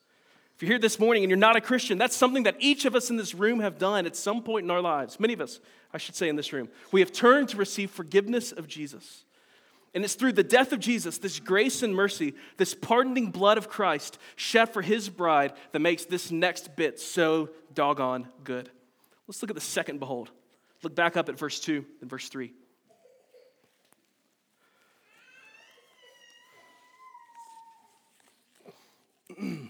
If 0.56 0.62
you're 0.62 0.70
here 0.70 0.78
this 0.78 0.98
morning 0.98 1.22
and 1.22 1.30
you're 1.30 1.36
not 1.36 1.56
a 1.56 1.60
Christian, 1.60 1.98
that's 1.98 2.16
something 2.16 2.44
that 2.44 2.56
each 2.58 2.84
of 2.84 2.96
us 2.96 3.10
in 3.10 3.16
this 3.16 3.34
room 3.34 3.60
have 3.60 3.78
done 3.78 4.06
at 4.06 4.16
some 4.16 4.42
point 4.42 4.64
in 4.64 4.70
our 4.70 4.80
lives. 4.80 5.20
Many 5.20 5.34
of 5.34 5.40
us, 5.40 5.60
I 5.92 5.98
should 5.98 6.16
say, 6.16 6.28
in 6.28 6.36
this 6.36 6.52
room. 6.52 6.68
We 6.92 7.00
have 7.00 7.12
turned 7.12 7.50
to 7.50 7.56
receive 7.58 7.90
forgiveness 7.90 8.50
of 8.50 8.66
Jesus. 8.66 9.24
And 9.94 10.02
it's 10.02 10.14
through 10.14 10.32
the 10.32 10.42
death 10.42 10.72
of 10.72 10.80
Jesus, 10.80 11.18
this 11.18 11.38
grace 11.40 11.82
and 11.82 11.94
mercy, 11.94 12.34
this 12.56 12.74
pardoning 12.74 13.30
blood 13.30 13.58
of 13.58 13.68
Christ 13.68 14.18
shed 14.34 14.72
for 14.72 14.82
his 14.82 15.08
bride 15.08 15.52
that 15.72 15.78
makes 15.80 16.06
this 16.06 16.30
next 16.30 16.74
bit 16.74 16.98
so 16.98 17.50
doggone 17.74 18.28
good. 18.44 18.70
Let's 19.26 19.42
look 19.42 19.50
at 19.50 19.54
the 19.54 19.60
second 19.60 20.00
behold. 20.00 20.30
Look 20.82 20.94
back 20.94 21.16
up 21.16 21.28
at 21.28 21.38
verse 21.38 21.60
2 21.60 21.84
and 22.00 22.10
verse 22.10 22.28
3. 22.28 22.52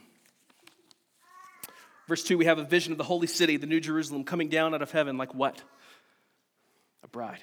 Verse 2.08 2.24
2, 2.24 2.38
we 2.38 2.46
have 2.46 2.58
a 2.58 2.64
vision 2.64 2.92
of 2.92 2.96
the 2.96 3.04
holy 3.04 3.26
city, 3.26 3.58
the 3.58 3.66
New 3.66 3.80
Jerusalem, 3.80 4.24
coming 4.24 4.48
down 4.48 4.72
out 4.74 4.80
of 4.80 4.90
heaven 4.90 5.18
like 5.18 5.34
what? 5.34 5.62
A 7.04 7.08
bride. 7.08 7.42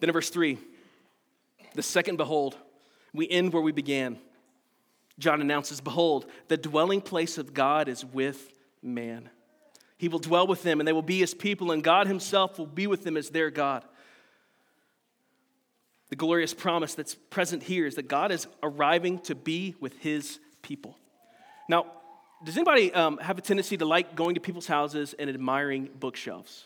Then 0.00 0.10
in 0.10 0.12
verse 0.12 0.30
3, 0.30 0.58
the 1.76 1.82
second 1.82 2.16
behold, 2.16 2.56
we 3.14 3.28
end 3.28 3.52
where 3.52 3.62
we 3.62 3.70
began. 3.70 4.18
John 5.16 5.40
announces, 5.40 5.80
Behold, 5.80 6.26
the 6.48 6.56
dwelling 6.56 7.00
place 7.00 7.38
of 7.38 7.54
God 7.54 7.88
is 7.88 8.04
with 8.04 8.52
man. 8.82 9.30
He 10.02 10.08
will 10.08 10.18
dwell 10.18 10.48
with 10.48 10.64
them, 10.64 10.80
and 10.80 10.88
they 10.88 10.92
will 10.92 11.00
be 11.00 11.20
his 11.20 11.32
people, 11.32 11.70
and 11.70 11.80
God 11.80 12.08
himself 12.08 12.58
will 12.58 12.66
be 12.66 12.88
with 12.88 13.04
them 13.04 13.16
as 13.16 13.30
their 13.30 13.52
God. 13.52 13.84
The 16.08 16.16
glorious 16.16 16.52
promise 16.52 16.96
that's 16.96 17.14
present 17.14 17.62
here 17.62 17.86
is 17.86 17.94
that 17.94 18.08
God 18.08 18.32
is 18.32 18.48
arriving 18.64 19.20
to 19.20 19.36
be 19.36 19.76
with 19.78 19.96
his 20.00 20.40
people. 20.60 20.98
Now, 21.68 21.86
does 22.42 22.56
anybody 22.56 22.92
um, 22.92 23.18
have 23.18 23.38
a 23.38 23.42
tendency 23.42 23.76
to 23.76 23.84
like 23.84 24.16
going 24.16 24.34
to 24.34 24.40
people's 24.40 24.66
houses 24.66 25.14
and 25.16 25.30
admiring 25.30 25.88
bookshelves? 26.00 26.64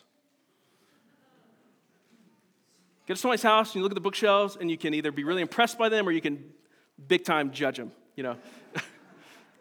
Get 3.06 3.16
to 3.16 3.20
somebody's 3.20 3.42
house 3.42 3.68
and 3.68 3.74
you 3.74 3.82
look 3.82 3.92
at 3.92 3.96
the 3.96 4.00
bookshelves 4.00 4.56
and 4.58 4.70
you 4.70 4.78
can 4.78 4.94
either 4.94 5.12
be 5.12 5.24
really 5.24 5.42
impressed 5.42 5.76
by 5.76 5.90
them 5.90 6.08
or 6.08 6.10
you 6.10 6.22
can 6.22 6.42
big 7.06 7.22
time 7.22 7.50
judge 7.52 7.76
them, 7.76 7.92
you 8.14 8.22
know. 8.22 8.36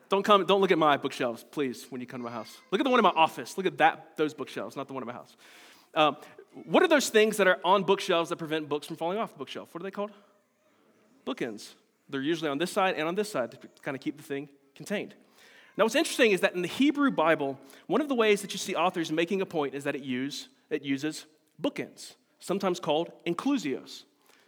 don't 0.10 0.24
come, 0.24 0.46
don't 0.46 0.62
look 0.62 0.72
at 0.72 0.78
my 0.78 0.98
bookshelves, 0.98 1.46
please, 1.50 1.86
when 1.90 2.02
you 2.02 2.08
come 2.08 2.20
to 2.20 2.26
my 2.26 2.32
house. 2.32 2.58
Look 2.72 2.80
at 2.80 2.84
the 2.84 2.90
one 2.90 3.00
in 3.00 3.04
my 3.04 3.14
office. 3.16 3.58
Look 3.58 3.66
at 3.66 3.78
that, 3.80 4.18
those 4.18 4.34
bookshelves, 4.34 4.76
not 4.76 4.88
the 4.88 4.94
one 4.94 5.04
in 5.04 5.08
my 5.08 5.14
house. 5.14 5.36
Um, 5.94 6.18
what 6.66 6.84
are 6.84 6.88
those 6.88 7.10
things 7.10 7.38
that 7.38 7.48
are 7.48 7.60
on 7.64 7.84
bookshelves 7.84 8.30
that 8.30 8.38
prevent 8.38 8.70
books 8.70 8.88
from 8.88 8.96
falling 8.96 9.18
off 9.18 9.34
the 9.34 9.40
bookshelf? 9.40 9.74
What 9.74 9.82
are 9.82 9.84
they 9.84 9.92
called? 9.92 10.12
Bookends. 11.26 11.74
They're 12.10 12.22
usually 12.22 12.50
on 12.50 12.58
this 12.58 12.72
side 12.72 12.96
and 12.96 13.08
on 13.08 13.16
this 13.16 13.30
side 13.32 13.52
to 13.52 13.58
kind 13.82 13.96
of 13.96 14.02
keep 14.02 14.18
the 14.18 14.24
thing 14.24 14.48
contained. 14.76 15.16
Now, 15.78 15.84
what's 15.84 15.96
interesting 15.96 16.32
is 16.32 16.42
that 16.42 16.54
in 16.54 16.62
the 16.62 16.68
Hebrew 16.68 17.12
Bible, 17.12 17.60
one 17.88 18.00
of 18.00 18.08
the 18.08 18.16
ways 18.16 18.42
that 18.42 18.54
you 18.54 18.60
see 18.60 18.76
authors 18.76 19.12
making 19.12 19.42
a 19.42 19.46
point 19.46 19.74
is 19.74 19.84
that 19.84 19.96
it, 19.96 20.04
use, 20.04 20.48
it 20.70 20.84
uses 20.84 21.26
bookends, 21.62 22.16
sometimes 22.40 22.80
called 22.80 23.12
inclusios. 23.26 24.04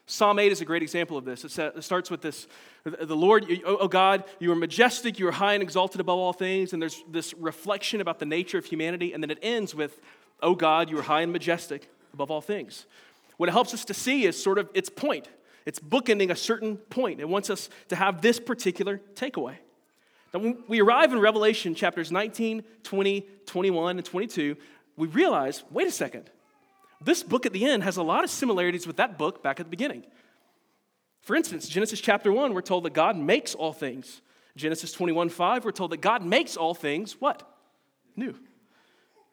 Psalm 0.09 0.39
8 0.39 0.53
is 0.53 0.61
a 0.61 0.65
great 0.65 0.81
example 0.81 1.17
of 1.17 1.25
this. 1.25 1.43
It 1.43 1.83
starts 1.83 2.09
with 2.09 2.21
this 2.21 2.47
The 2.85 3.15
Lord, 3.15 3.45
oh, 3.65 3.77
oh 3.81 3.87
God, 3.89 4.23
you 4.39 4.49
are 4.53 4.55
majestic, 4.55 5.19
you 5.19 5.27
are 5.27 5.33
high 5.33 5.53
and 5.53 5.61
exalted 5.61 5.99
above 5.99 6.17
all 6.17 6.31
things. 6.31 6.71
And 6.71 6.81
there's 6.81 7.03
this 7.11 7.33
reflection 7.33 7.99
about 7.99 8.17
the 8.19 8.25
nature 8.25 8.57
of 8.57 8.65
humanity. 8.65 9.11
And 9.11 9.21
then 9.21 9.29
it 9.29 9.39
ends 9.41 9.75
with, 9.75 9.99
Oh 10.41 10.55
God, 10.55 10.89
you 10.89 10.97
are 10.97 11.03
high 11.03 11.21
and 11.21 11.31
majestic 11.31 11.89
above 12.13 12.31
all 12.31 12.39
things. 12.39 12.85
What 13.35 13.49
it 13.49 13.51
helps 13.51 13.73
us 13.73 13.83
to 13.85 13.93
see 13.93 14.25
is 14.25 14.41
sort 14.41 14.57
of 14.57 14.69
its 14.73 14.89
point. 14.89 15.27
It's 15.65 15.79
bookending 15.79 16.31
a 16.31 16.35
certain 16.37 16.77
point. 16.77 17.19
It 17.19 17.27
wants 17.27 17.49
us 17.49 17.69
to 17.89 17.97
have 17.97 18.21
this 18.21 18.39
particular 18.39 19.01
takeaway. 19.13 19.57
Now, 20.33 20.39
when 20.39 20.63
we 20.69 20.81
arrive 20.81 21.11
in 21.11 21.19
Revelation 21.19 21.75
chapters 21.75 22.13
19, 22.13 22.63
20, 22.83 23.27
21, 23.45 23.97
and 23.97 24.05
22, 24.05 24.55
we 24.95 25.07
realize 25.09 25.65
wait 25.69 25.87
a 25.87 25.91
second. 25.91 26.29
This 27.01 27.23
book 27.23 27.45
at 27.45 27.53
the 27.53 27.65
end 27.65 27.83
has 27.83 27.97
a 27.97 28.03
lot 28.03 28.23
of 28.23 28.29
similarities 28.29 28.87
with 28.87 28.97
that 28.97 29.17
book 29.17 29.43
back 29.43 29.59
at 29.59 29.65
the 29.65 29.69
beginning. 29.69 30.03
For 31.21 31.35
instance, 31.35 31.67
Genesis 31.67 32.01
chapter 32.01 32.31
1, 32.31 32.53
we're 32.53 32.61
told 32.61 32.85
that 32.85 32.93
God 32.93 33.17
makes 33.17 33.53
all 33.53 33.73
things. 33.73 34.21
Genesis 34.55 34.91
21, 34.91 35.29
5, 35.29 35.65
we're 35.65 35.71
told 35.71 35.91
that 35.91 36.01
God 36.01 36.25
makes 36.25 36.57
all 36.57 36.73
things 36.73 37.19
what? 37.19 37.43
New. 38.15 38.33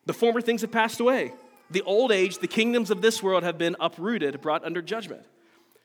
The 0.05 0.13
former 0.13 0.41
things 0.41 0.61
have 0.61 0.73
passed 0.73 1.01
away. 1.01 1.33
The 1.71 1.83
old 1.83 2.13
age, 2.13 2.39
the 2.39 2.47
kingdoms 2.47 2.91
of 2.91 3.01
this 3.01 3.23
world 3.23 3.43
have 3.43 3.57
been 3.57 3.77
uprooted, 3.81 4.41
brought 4.43 4.65
under 4.65 4.83
judgment. 4.83 5.25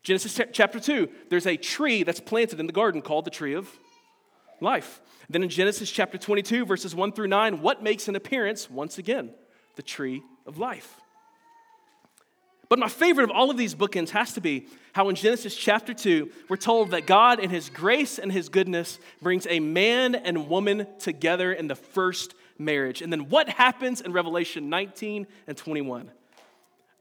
Genesis 0.03 0.39
chapter 0.51 0.79
2, 0.79 1.09
there's 1.29 1.47
a 1.47 1.57
tree 1.57 2.03
that's 2.03 2.19
planted 2.19 2.59
in 2.59 2.67
the 2.67 2.73
garden 2.73 3.01
called 3.01 3.25
the 3.25 3.31
tree 3.31 3.53
of 3.53 3.69
life. 4.59 5.01
Then 5.29 5.43
in 5.43 5.49
Genesis 5.49 5.89
chapter 5.89 6.17
22, 6.17 6.65
verses 6.65 6.93
1 6.93 7.13
through 7.13 7.27
9, 7.27 7.61
what 7.61 7.83
makes 7.83 8.07
an 8.07 8.15
appearance 8.15 8.69
once 8.69 8.97
again? 8.97 9.31
The 9.75 9.83
tree 9.83 10.23
of 10.45 10.57
life. 10.57 10.98
But 12.69 12.77
my 12.77 12.87
favorite 12.87 13.23
of 13.23 13.31
all 13.31 13.49
of 13.49 13.57
these 13.57 13.73
bookends 13.73 14.11
has 14.11 14.33
to 14.33 14.41
be 14.41 14.67
how 14.93 15.09
in 15.09 15.15
Genesis 15.15 15.55
chapter 15.55 15.93
2, 15.93 16.29
we're 16.49 16.55
told 16.55 16.91
that 16.91 17.07
God, 17.07 17.39
in 17.39 17.49
His 17.49 17.69
grace 17.69 18.19
and 18.19 18.31
His 18.31 18.47
goodness, 18.47 18.99
brings 19.21 19.47
a 19.49 19.59
man 19.59 20.13
and 20.13 20.47
woman 20.47 20.85
together 20.99 21.51
in 21.51 21.67
the 21.67 21.75
first 21.75 22.35
marriage. 22.59 23.01
And 23.01 23.11
then 23.11 23.29
what 23.29 23.49
happens 23.49 24.01
in 24.01 24.13
Revelation 24.13 24.69
19 24.69 25.25
and 25.47 25.57
21? 25.57 26.11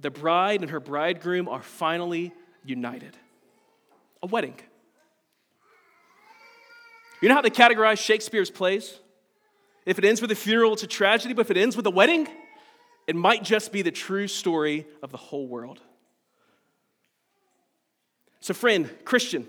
The 0.00 0.10
bride 0.10 0.62
and 0.62 0.70
her 0.70 0.80
bridegroom 0.80 1.48
are 1.48 1.62
finally 1.62 2.32
united. 2.64 3.16
A 4.22 4.26
wedding. 4.26 4.54
You 7.20 7.28
know 7.28 7.34
how 7.34 7.42
they 7.42 7.50
categorize 7.50 7.98
Shakespeare's 7.98 8.50
plays? 8.50 8.98
If 9.84 9.98
it 9.98 10.04
ends 10.04 10.22
with 10.22 10.30
a 10.30 10.36
funeral, 10.36 10.72
it's 10.72 10.82
a 10.82 10.86
tragedy, 10.86 11.34
but 11.34 11.42
if 11.42 11.50
it 11.50 11.56
ends 11.56 11.76
with 11.76 11.86
a 11.86 11.90
wedding, 11.90 12.28
it 13.08 13.16
might 13.16 13.42
just 13.42 13.72
be 13.72 13.80
the 13.80 13.90
true 13.90 14.28
story 14.28 14.86
of 15.02 15.10
the 15.10 15.16
whole 15.16 15.48
world. 15.48 15.80
So, 18.40 18.52
friend, 18.52 18.94
Christian, 19.06 19.48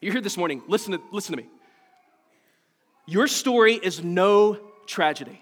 you're 0.00 0.12
here 0.12 0.20
this 0.20 0.36
morning. 0.36 0.60
Listen 0.66 0.92
to, 0.92 1.00
listen 1.12 1.36
to 1.36 1.42
me. 1.42 1.48
Your 3.06 3.28
story 3.28 3.74
is 3.74 4.02
no 4.02 4.58
tragedy. 4.86 5.40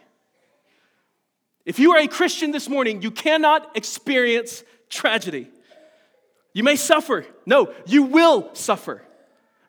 If 1.64 1.78
you 1.78 1.92
are 1.92 2.00
a 2.00 2.06
Christian 2.06 2.50
this 2.50 2.68
morning, 2.68 3.00
you 3.00 3.10
cannot 3.10 3.76
experience 3.78 4.62
tragedy. 4.90 5.48
You 6.52 6.64
may 6.64 6.76
suffer. 6.76 7.24
No, 7.46 7.72
you 7.86 8.02
will 8.02 8.54
suffer. 8.54 9.02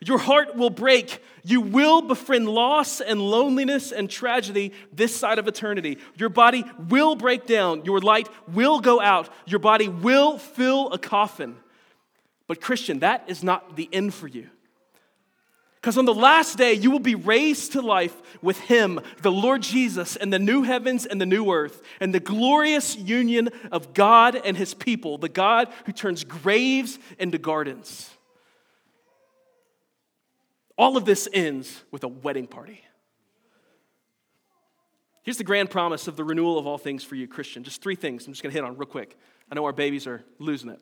Your 0.05 0.17
heart 0.17 0.55
will 0.55 0.69
break. 0.69 1.21
You 1.43 1.61
will 1.61 2.01
befriend 2.01 2.47
loss 2.47 3.01
and 3.01 3.21
loneliness 3.21 3.91
and 3.91 4.09
tragedy 4.09 4.73
this 4.91 5.15
side 5.15 5.39
of 5.39 5.47
eternity. 5.47 5.97
Your 6.15 6.29
body 6.29 6.65
will 6.89 7.15
break 7.15 7.45
down. 7.45 7.85
Your 7.85 7.99
light 7.99 8.27
will 8.47 8.79
go 8.79 8.99
out. 9.01 9.29
Your 9.45 9.59
body 9.59 9.87
will 9.87 10.37
fill 10.37 10.91
a 10.91 10.97
coffin. 10.97 11.55
But, 12.47 12.61
Christian, 12.61 12.99
that 12.99 13.23
is 13.27 13.43
not 13.43 13.75
the 13.75 13.89
end 13.91 14.13
for 14.13 14.27
you. 14.27 14.49
Because 15.75 15.97
on 15.97 16.05
the 16.05 16.13
last 16.13 16.57
day, 16.57 16.73
you 16.73 16.89
will 16.91 16.99
be 16.99 17.15
raised 17.15 17.73
to 17.73 17.81
life 17.81 18.15
with 18.41 18.57
Him, 18.57 19.01
the 19.21 19.31
Lord 19.31 19.61
Jesus, 19.61 20.15
and 20.15 20.31
the 20.31 20.39
new 20.39 20.63
heavens 20.63 21.05
and 21.05 21.19
the 21.19 21.25
new 21.25 21.51
earth, 21.51 21.81
and 21.99 22.13
the 22.13 22.21
glorious 22.21 22.95
union 22.95 23.49
of 23.69 23.93
God 23.93 24.35
and 24.45 24.55
His 24.55 24.73
people, 24.73 25.17
the 25.17 25.27
God 25.27 25.67
who 25.85 25.91
turns 25.91 26.23
graves 26.23 26.99
into 27.19 27.37
gardens. 27.37 28.12
All 30.77 30.97
of 30.97 31.05
this 31.05 31.27
ends 31.31 31.83
with 31.91 32.03
a 32.03 32.07
wedding 32.07 32.47
party. 32.47 32.81
Here's 35.23 35.37
the 35.37 35.43
grand 35.43 35.69
promise 35.69 36.07
of 36.07 36.17
the 36.17 36.23
renewal 36.23 36.57
of 36.57 36.67
all 36.67 36.77
things 36.77 37.03
for 37.03 37.15
you, 37.15 37.27
Christian. 37.27 37.63
Just 37.63 37.81
three 37.81 37.95
things 37.95 38.27
I'm 38.27 38.33
just 38.33 38.43
going 38.43 38.51
to 38.51 38.57
hit 38.57 38.65
on 38.65 38.77
real 38.77 38.87
quick. 38.87 39.17
I 39.49 39.55
know 39.55 39.65
our 39.65 39.71
babies 39.71 40.05
are 40.05 40.23
losing 40.39 40.69
it. 40.69 40.81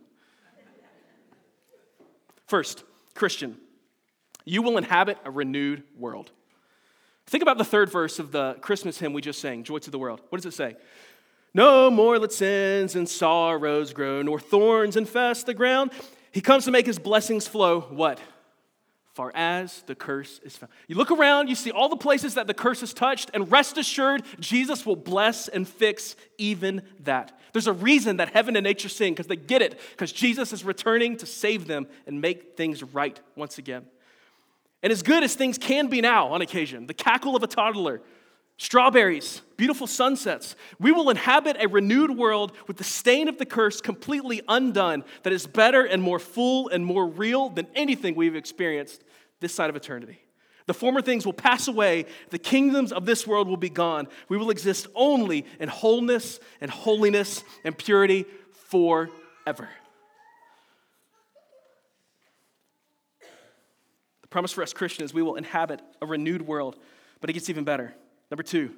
First, 2.47 2.83
Christian, 3.13 3.57
you 4.43 4.61
will 4.61 4.77
inhabit 4.77 5.17
a 5.25 5.31
renewed 5.31 5.83
world. 5.97 6.31
Think 7.27 7.43
about 7.43 7.57
the 7.57 7.63
third 7.63 7.89
verse 7.89 8.19
of 8.19 8.31
the 8.31 8.55
Christmas 8.61 8.97
hymn 8.97 9.13
we 9.13 9.21
just 9.21 9.39
sang, 9.39 9.63
Joy 9.63 9.77
to 9.79 9.91
the 9.91 9.99
World. 9.99 10.21
What 10.29 10.41
does 10.41 10.51
it 10.51 10.55
say? 10.55 10.75
No 11.53 11.91
more 11.91 12.17
let 12.17 12.31
sins 12.31 12.95
and 12.95 13.07
sorrows 13.07 13.93
grow, 13.93 14.21
nor 14.21 14.39
thorns 14.39 14.97
infest 14.97 15.45
the 15.45 15.53
ground. 15.53 15.91
He 16.31 16.41
comes 16.41 16.65
to 16.65 16.71
make 16.71 16.85
his 16.85 16.97
blessings 16.97 17.47
flow. 17.47 17.81
What? 17.81 18.19
Far 19.13 19.31
as 19.35 19.83
the 19.87 19.95
curse 19.95 20.39
is 20.43 20.55
found. 20.55 20.71
You 20.87 20.95
look 20.95 21.11
around, 21.11 21.49
you 21.49 21.55
see 21.55 21.69
all 21.69 21.89
the 21.89 21.97
places 21.97 22.35
that 22.35 22.47
the 22.47 22.53
curse 22.53 22.81
is 22.81 22.93
touched, 22.93 23.29
and 23.33 23.51
rest 23.51 23.77
assured, 23.77 24.23
Jesus 24.39 24.85
will 24.85 24.95
bless 24.95 25.49
and 25.49 25.67
fix 25.67 26.15
even 26.37 26.81
that. 27.01 27.37
There's 27.51 27.67
a 27.67 27.73
reason 27.73 28.17
that 28.17 28.29
heaven 28.29 28.55
and 28.55 28.63
nature 28.63 28.87
sing, 28.87 29.13
because 29.13 29.27
they 29.27 29.35
get 29.35 29.61
it, 29.61 29.77
because 29.91 30.13
Jesus 30.13 30.53
is 30.53 30.63
returning 30.63 31.17
to 31.17 31.25
save 31.25 31.67
them 31.67 31.87
and 32.07 32.21
make 32.21 32.55
things 32.55 32.83
right 32.83 33.19
once 33.35 33.57
again. 33.57 33.85
And 34.81 34.93
as 34.93 35.03
good 35.03 35.23
as 35.23 35.35
things 35.35 35.57
can 35.57 35.87
be 35.87 35.99
now 35.99 36.29
on 36.29 36.41
occasion, 36.41 36.87
the 36.87 36.93
cackle 36.93 37.35
of 37.35 37.43
a 37.43 37.47
toddler, 37.47 38.01
strawberries, 38.61 39.41
beautiful 39.57 39.87
sunsets, 39.87 40.55
we 40.79 40.91
will 40.91 41.09
inhabit 41.09 41.57
a 41.59 41.67
renewed 41.67 42.11
world 42.11 42.51
with 42.67 42.77
the 42.77 42.83
stain 42.83 43.27
of 43.27 43.39
the 43.39 43.45
curse 43.45 43.81
completely 43.81 44.39
undone 44.47 45.03
that 45.23 45.33
is 45.33 45.47
better 45.47 45.83
and 45.83 45.99
more 45.99 46.19
full 46.19 46.69
and 46.69 46.85
more 46.85 47.07
real 47.07 47.49
than 47.49 47.65
anything 47.73 48.13
we've 48.13 48.35
experienced 48.35 49.03
this 49.39 49.51
side 49.51 49.71
of 49.71 49.75
eternity. 49.75 50.19
The 50.67 50.75
former 50.75 51.01
things 51.01 51.25
will 51.25 51.33
pass 51.33 51.67
away, 51.67 52.05
the 52.29 52.37
kingdoms 52.37 52.91
of 52.91 53.07
this 53.07 53.25
world 53.25 53.47
will 53.47 53.57
be 53.57 53.67
gone. 53.67 54.07
We 54.29 54.37
will 54.37 54.51
exist 54.51 54.85
only 54.93 55.47
in 55.59 55.67
wholeness 55.67 56.39
and 56.61 56.69
holiness 56.69 57.43
and 57.63 57.75
purity 57.75 58.25
forever. 58.69 59.69
The 64.21 64.27
promise 64.29 64.51
for 64.51 64.61
us 64.61 64.71
Christians, 64.71 65.15
we 65.15 65.23
will 65.23 65.35
inhabit 65.35 65.81
a 65.99 66.05
renewed 66.05 66.43
world. 66.43 66.77
But 67.21 67.31
it 67.31 67.33
gets 67.33 67.49
even 67.49 67.63
better. 67.63 67.95
Number 68.31 68.43
two, 68.43 68.71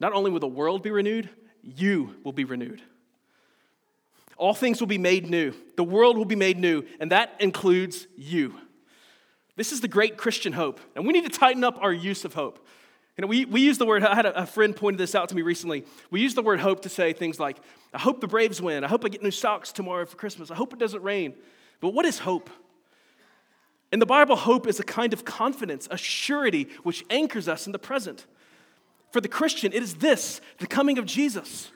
not 0.00 0.12
only 0.12 0.30
will 0.30 0.40
the 0.40 0.46
world 0.48 0.82
be 0.82 0.90
renewed, 0.90 1.30
you 1.62 2.16
will 2.24 2.32
be 2.32 2.44
renewed. 2.44 2.82
All 4.36 4.52
things 4.52 4.80
will 4.80 4.88
be 4.88 4.98
made 4.98 5.30
new. 5.30 5.54
The 5.76 5.84
world 5.84 6.18
will 6.18 6.24
be 6.24 6.34
made 6.34 6.58
new, 6.58 6.82
and 6.98 7.12
that 7.12 7.36
includes 7.38 8.08
you. 8.16 8.54
This 9.56 9.70
is 9.70 9.80
the 9.80 9.88
great 9.88 10.16
Christian 10.16 10.52
hope, 10.52 10.80
and 10.96 11.06
we 11.06 11.12
need 11.12 11.24
to 11.24 11.38
tighten 11.38 11.62
up 11.62 11.78
our 11.80 11.92
use 11.92 12.24
of 12.24 12.34
hope. 12.34 12.66
You 13.16 13.22
know, 13.22 13.28
we, 13.28 13.44
we 13.44 13.60
use 13.60 13.78
the 13.78 13.86
word, 13.86 14.02
I 14.02 14.12
had 14.16 14.26
a, 14.26 14.42
a 14.42 14.46
friend 14.46 14.74
pointed 14.74 14.98
this 14.98 15.14
out 15.14 15.28
to 15.28 15.36
me 15.36 15.42
recently. 15.42 15.84
We 16.10 16.20
use 16.20 16.34
the 16.34 16.42
word 16.42 16.58
hope 16.58 16.80
to 16.82 16.88
say 16.88 17.12
things 17.12 17.38
like, 17.38 17.58
I 17.92 18.00
hope 18.00 18.20
the 18.20 18.26
Braves 18.26 18.60
win. 18.60 18.82
I 18.82 18.88
hope 18.88 19.04
I 19.04 19.08
get 19.08 19.22
new 19.22 19.30
socks 19.30 19.70
tomorrow 19.70 20.04
for 20.04 20.16
Christmas. 20.16 20.50
I 20.50 20.56
hope 20.56 20.72
it 20.72 20.80
doesn't 20.80 21.00
rain. 21.00 21.34
But 21.80 21.90
what 21.90 22.06
is 22.06 22.18
hope? 22.18 22.50
In 23.92 24.00
the 24.00 24.06
Bible, 24.06 24.34
hope 24.34 24.66
is 24.66 24.80
a 24.80 24.82
kind 24.82 25.12
of 25.12 25.24
confidence, 25.24 25.86
a 25.92 25.96
surety 25.96 26.66
which 26.82 27.04
anchors 27.08 27.46
us 27.46 27.66
in 27.66 27.72
the 27.72 27.78
present. 27.78 28.26
For 29.14 29.20
the 29.20 29.28
Christian, 29.28 29.72
it 29.72 29.80
is 29.80 29.94
this 29.94 30.40
the 30.58 30.66
coming 30.66 30.98
of 30.98 31.06
Jesus. 31.06 31.70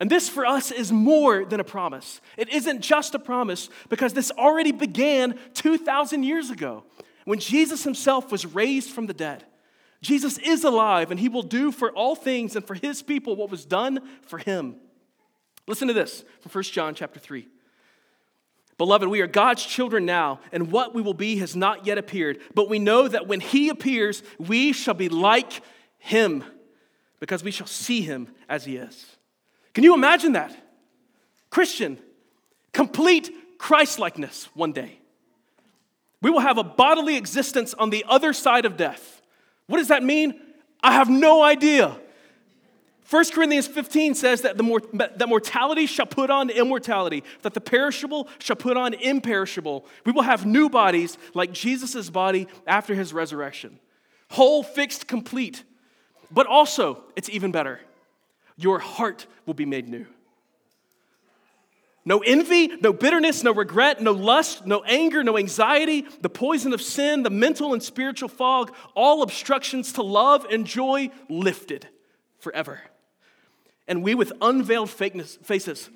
And 0.00 0.08
this 0.08 0.30
for 0.30 0.46
us 0.46 0.70
is 0.70 0.90
more 0.90 1.44
than 1.44 1.60
a 1.60 1.64
promise. 1.64 2.22
It 2.38 2.48
isn't 2.48 2.80
just 2.80 3.14
a 3.14 3.18
promise 3.18 3.68
because 3.90 4.14
this 4.14 4.30
already 4.30 4.72
began 4.72 5.38
2,000 5.52 6.22
years 6.22 6.48
ago 6.48 6.84
when 7.26 7.38
Jesus 7.38 7.84
himself 7.84 8.32
was 8.32 8.46
raised 8.46 8.92
from 8.92 9.04
the 9.04 9.12
dead. 9.12 9.44
Jesus 10.00 10.38
is 10.38 10.64
alive 10.64 11.10
and 11.10 11.20
he 11.20 11.28
will 11.28 11.42
do 11.42 11.70
for 11.70 11.90
all 11.90 12.16
things 12.16 12.56
and 12.56 12.66
for 12.66 12.72
his 12.72 13.02
people 13.02 13.36
what 13.36 13.50
was 13.50 13.66
done 13.66 14.00
for 14.22 14.38
him. 14.38 14.76
Listen 15.66 15.86
to 15.88 15.92
this 15.92 16.24
from 16.40 16.50
1 16.50 16.64
John 16.64 16.94
chapter 16.94 17.20
3. 17.20 17.46
Beloved, 18.78 19.06
we 19.06 19.20
are 19.20 19.26
God's 19.26 19.66
children 19.66 20.06
now, 20.06 20.40
and 20.50 20.72
what 20.72 20.94
we 20.94 21.02
will 21.02 21.12
be 21.12 21.36
has 21.40 21.54
not 21.54 21.84
yet 21.84 21.98
appeared. 21.98 22.38
But 22.54 22.70
we 22.70 22.78
know 22.78 23.06
that 23.06 23.26
when 23.26 23.40
He 23.40 23.68
appears, 23.68 24.22
we 24.38 24.72
shall 24.72 24.94
be 24.94 25.10
like 25.10 25.60
Him, 25.98 26.42
because 27.20 27.44
we 27.44 27.50
shall 27.50 27.66
see 27.66 28.02
Him 28.02 28.28
as 28.48 28.64
He 28.64 28.76
is. 28.76 29.16
Can 29.74 29.84
you 29.84 29.94
imagine 29.94 30.32
that? 30.32 30.56
Christian, 31.50 31.98
complete 32.72 33.30
Christlikeness 33.58 34.48
one 34.54 34.72
day. 34.72 34.98
We 36.22 36.30
will 36.30 36.40
have 36.40 36.58
a 36.58 36.64
bodily 36.64 37.16
existence 37.16 37.74
on 37.74 37.90
the 37.90 38.04
other 38.08 38.32
side 38.32 38.64
of 38.64 38.76
death. 38.76 39.22
What 39.66 39.78
does 39.78 39.88
that 39.88 40.02
mean? 40.02 40.40
I 40.82 40.92
have 40.92 41.08
no 41.08 41.42
idea. 41.42 41.96
1 43.08 43.24
Corinthians 43.32 43.66
15 43.66 44.14
says 44.14 44.42
that, 44.42 44.56
the 44.56 44.62
mor- 44.62 44.82
that 44.92 45.28
mortality 45.28 45.86
shall 45.86 46.06
put 46.06 46.30
on 46.30 46.48
immortality, 46.48 47.24
that 47.42 47.54
the 47.54 47.60
perishable 47.60 48.28
shall 48.38 48.54
put 48.54 48.76
on 48.76 48.94
imperishable. 48.94 49.84
We 50.06 50.12
will 50.12 50.22
have 50.22 50.46
new 50.46 50.68
bodies 50.70 51.18
like 51.34 51.52
Jesus' 51.52 52.08
body 52.08 52.46
after 52.66 52.94
his 52.94 53.12
resurrection. 53.12 53.80
Whole, 54.30 54.62
fixed, 54.62 55.08
complete. 55.08 55.64
But 56.30 56.46
also, 56.46 57.02
it's 57.16 57.28
even 57.28 57.52
better. 57.52 57.80
Your 58.56 58.78
heart 58.78 59.26
will 59.46 59.54
be 59.54 59.66
made 59.66 59.88
new. 59.88 60.06
No 62.04 62.20
envy, 62.20 62.68
no 62.68 62.92
bitterness, 62.92 63.42
no 63.44 63.52
regret, 63.52 64.00
no 64.00 64.12
lust, 64.12 64.66
no 64.66 64.82
anger, 64.84 65.22
no 65.22 65.36
anxiety, 65.36 66.06
the 66.22 66.30
poison 66.30 66.72
of 66.72 66.80
sin, 66.80 67.22
the 67.22 67.30
mental 67.30 67.74
and 67.74 67.82
spiritual 67.82 68.28
fog, 68.28 68.74
all 68.94 69.22
obstructions 69.22 69.92
to 69.94 70.02
love 70.02 70.46
and 70.50 70.66
joy 70.66 71.10
lifted 71.28 71.86
forever 72.38 72.80
and 73.90 74.04
we 74.04 74.14
with 74.14 74.32
unveiled 74.40 74.88
faces, 74.88 75.90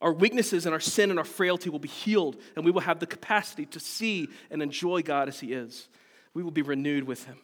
our 0.00 0.12
weaknesses 0.12 0.66
and 0.66 0.72
our 0.72 0.80
sin 0.80 1.10
and 1.10 1.18
our 1.18 1.24
frailty 1.24 1.68
will 1.68 1.80
be 1.80 1.88
healed, 1.88 2.36
and 2.54 2.64
we 2.64 2.70
will 2.70 2.82
have 2.82 3.00
the 3.00 3.08
capacity 3.08 3.66
to 3.66 3.80
see 3.80 4.28
and 4.48 4.62
enjoy 4.62 5.02
God 5.02 5.26
as 5.26 5.40
He 5.40 5.52
is. 5.52 5.88
We 6.34 6.44
will 6.44 6.52
be 6.52 6.62
renewed 6.62 7.02
with 7.02 7.24
Him. 7.24 7.38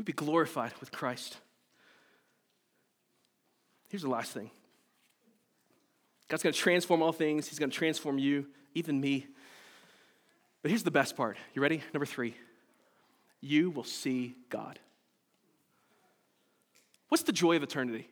We'll 0.00 0.06
be 0.06 0.12
glorified 0.14 0.72
with 0.80 0.90
Christ. 0.90 1.36
Here's 3.90 4.00
the 4.00 4.08
last 4.08 4.32
thing 4.32 4.50
God's 6.28 6.42
going 6.42 6.54
to 6.54 6.58
transform 6.58 7.02
all 7.02 7.12
things, 7.12 7.48
He's 7.48 7.58
going 7.58 7.70
to 7.70 7.76
transform 7.76 8.16
you, 8.16 8.46
even 8.74 8.98
me. 8.98 9.26
But 10.62 10.70
here's 10.70 10.84
the 10.84 10.90
best 10.90 11.18
part. 11.18 11.36
You 11.52 11.60
ready? 11.60 11.82
Number 11.92 12.06
three 12.06 12.34
you 13.42 13.68
will 13.68 13.84
see 13.84 14.36
God. 14.48 14.78
What's 17.10 17.24
the 17.24 17.32
joy 17.32 17.56
of 17.56 17.62
eternity? 17.62 18.08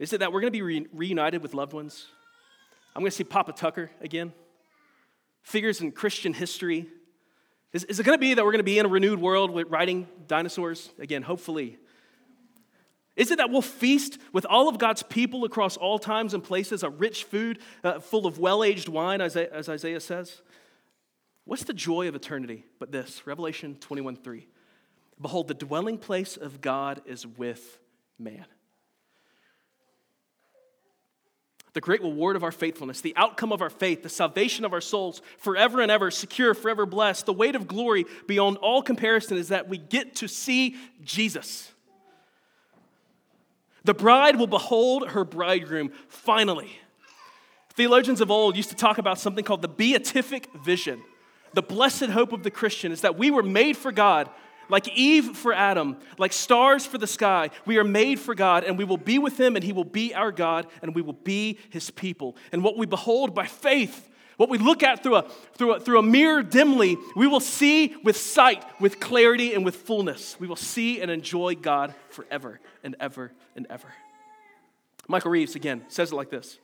Is 0.00 0.12
it 0.12 0.18
that 0.18 0.32
we're 0.32 0.40
going 0.40 0.52
to 0.52 0.58
be 0.58 0.62
re- 0.62 0.88
reunited 0.92 1.40
with 1.40 1.54
loved 1.54 1.72
ones? 1.72 2.06
I'm 2.96 3.02
going 3.02 3.12
to 3.12 3.16
see 3.16 3.22
Papa 3.22 3.52
Tucker 3.52 3.92
again? 4.00 4.32
Figures 5.44 5.80
in 5.80 5.92
Christian 5.92 6.32
history? 6.32 6.88
Is, 7.74 7.82
is 7.84 7.98
it 7.98 8.04
going 8.04 8.16
to 8.16 8.20
be 8.20 8.34
that 8.34 8.44
we're 8.44 8.52
going 8.52 8.60
to 8.60 8.64
be 8.64 8.78
in 8.78 8.86
a 8.86 8.88
renewed 8.88 9.20
world 9.20 9.50
with 9.50 9.68
riding 9.68 10.06
dinosaurs? 10.28 10.90
Again, 11.00 11.22
hopefully. 11.22 11.76
Is 13.16 13.32
it 13.32 13.38
that 13.38 13.50
we'll 13.50 13.62
feast 13.62 14.18
with 14.32 14.46
all 14.48 14.68
of 14.68 14.78
God's 14.78 15.02
people 15.02 15.44
across 15.44 15.76
all 15.76 15.98
times 15.98 16.34
and 16.34 16.42
places, 16.42 16.84
a 16.84 16.88
rich 16.88 17.24
food 17.24 17.58
uh, 17.82 17.98
full 17.98 18.26
of 18.26 18.38
well 18.38 18.62
aged 18.62 18.88
wine, 18.88 19.20
as, 19.20 19.36
as 19.36 19.68
Isaiah 19.68 20.00
says? 20.00 20.40
What's 21.44 21.64
the 21.64 21.74
joy 21.74 22.06
of 22.06 22.14
eternity 22.14 22.64
but 22.78 22.92
this? 22.92 23.26
Revelation 23.26 23.76
21 23.80 24.16
3. 24.16 24.46
Behold, 25.20 25.48
the 25.48 25.54
dwelling 25.54 25.98
place 25.98 26.36
of 26.36 26.60
God 26.60 27.02
is 27.06 27.26
with 27.26 27.80
man. 28.20 28.46
The 31.74 31.80
great 31.80 32.02
reward 32.02 32.36
of 32.36 32.44
our 32.44 32.52
faithfulness, 32.52 33.00
the 33.00 33.16
outcome 33.16 33.52
of 33.52 33.60
our 33.60 33.70
faith, 33.70 34.02
the 34.02 34.08
salvation 34.08 34.64
of 34.64 34.72
our 34.72 34.80
souls, 34.80 35.20
forever 35.38 35.80
and 35.80 35.90
ever, 35.90 36.10
secure, 36.10 36.54
forever 36.54 36.86
blessed, 36.86 37.26
the 37.26 37.32
weight 37.32 37.56
of 37.56 37.66
glory 37.66 38.06
beyond 38.26 38.56
all 38.58 38.80
comparison 38.80 39.36
is 39.36 39.48
that 39.48 39.68
we 39.68 39.76
get 39.76 40.14
to 40.16 40.28
see 40.28 40.76
Jesus. 41.04 41.72
The 43.82 43.92
bride 43.92 44.36
will 44.36 44.46
behold 44.46 45.10
her 45.10 45.24
bridegroom 45.24 45.90
finally. 46.08 46.78
Theologians 47.74 48.20
of 48.20 48.30
old 48.30 48.56
used 48.56 48.70
to 48.70 48.76
talk 48.76 48.98
about 48.98 49.18
something 49.18 49.44
called 49.44 49.62
the 49.62 49.68
beatific 49.68 50.48
vision. 50.64 51.02
The 51.54 51.62
blessed 51.62 52.06
hope 52.06 52.32
of 52.32 52.44
the 52.44 52.50
Christian 52.50 52.92
is 52.92 53.00
that 53.00 53.18
we 53.18 53.30
were 53.30 53.42
made 53.42 53.76
for 53.76 53.90
God, 53.90 54.30
like 54.68 54.88
Eve 54.96 55.36
for 55.36 55.52
Adam, 55.52 55.96
like 56.18 56.32
stars 56.32 56.86
for 56.86 56.98
the 56.98 57.06
sky. 57.06 57.50
We 57.66 57.78
are 57.78 57.84
made 57.84 58.18
for 58.18 58.34
God, 58.34 58.64
and 58.64 58.78
we 58.78 58.84
will 58.84 58.96
be 58.96 59.18
with 59.18 59.38
Him, 59.38 59.56
and 59.56 59.64
He 59.64 59.72
will 59.72 59.84
be 59.84 60.14
our 60.14 60.32
God, 60.32 60.66
and 60.82 60.94
we 60.94 61.02
will 61.02 61.12
be 61.12 61.58
His 61.70 61.90
people. 61.90 62.36
And 62.52 62.62
what 62.62 62.76
we 62.76 62.86
behold 62.86 63.34
by 63.34 63.46
faith, 63.46 64.08
what 64.36 64.48
we 64.48 64.58
look 64.58 64.82
at 64.82 65.02
through 65.02 65.16
a, 65.16 65.22
through 65.56 65.74
a, 65.74 65.80
through 65.80 65.98
a 65.98 66.02
mirror 66.02 66.42
dimly, 66.42 66.96
we 67.14 67.26
will 67.26 67.40
see 67.40 67.94
with 68.02 68.16
sight, 68.16 68.64
with 68.80 69.00
clarity, 69.00 69.54
and 69.54 69.64
with 69.64 69.76
fullness. 69.76 70.38
We 70.40 70.46
will 70.46 70.56
see 70.56 71.00
and 71.00 71.10
enjoy 71.10 71.54
God 71.54 71.94
forever 72.10 72.60
and 72.82 72.96
ever 72.98 73.32
and 73.54 73.66
ever. 73.70 73.92
Michael 75.08 75.30
Reeves, 75.30 75.54
again, 75.54 75.84
says 75.88 76.12
it 76.12 76.16
like 76.16 76.30
this 76.30 76.58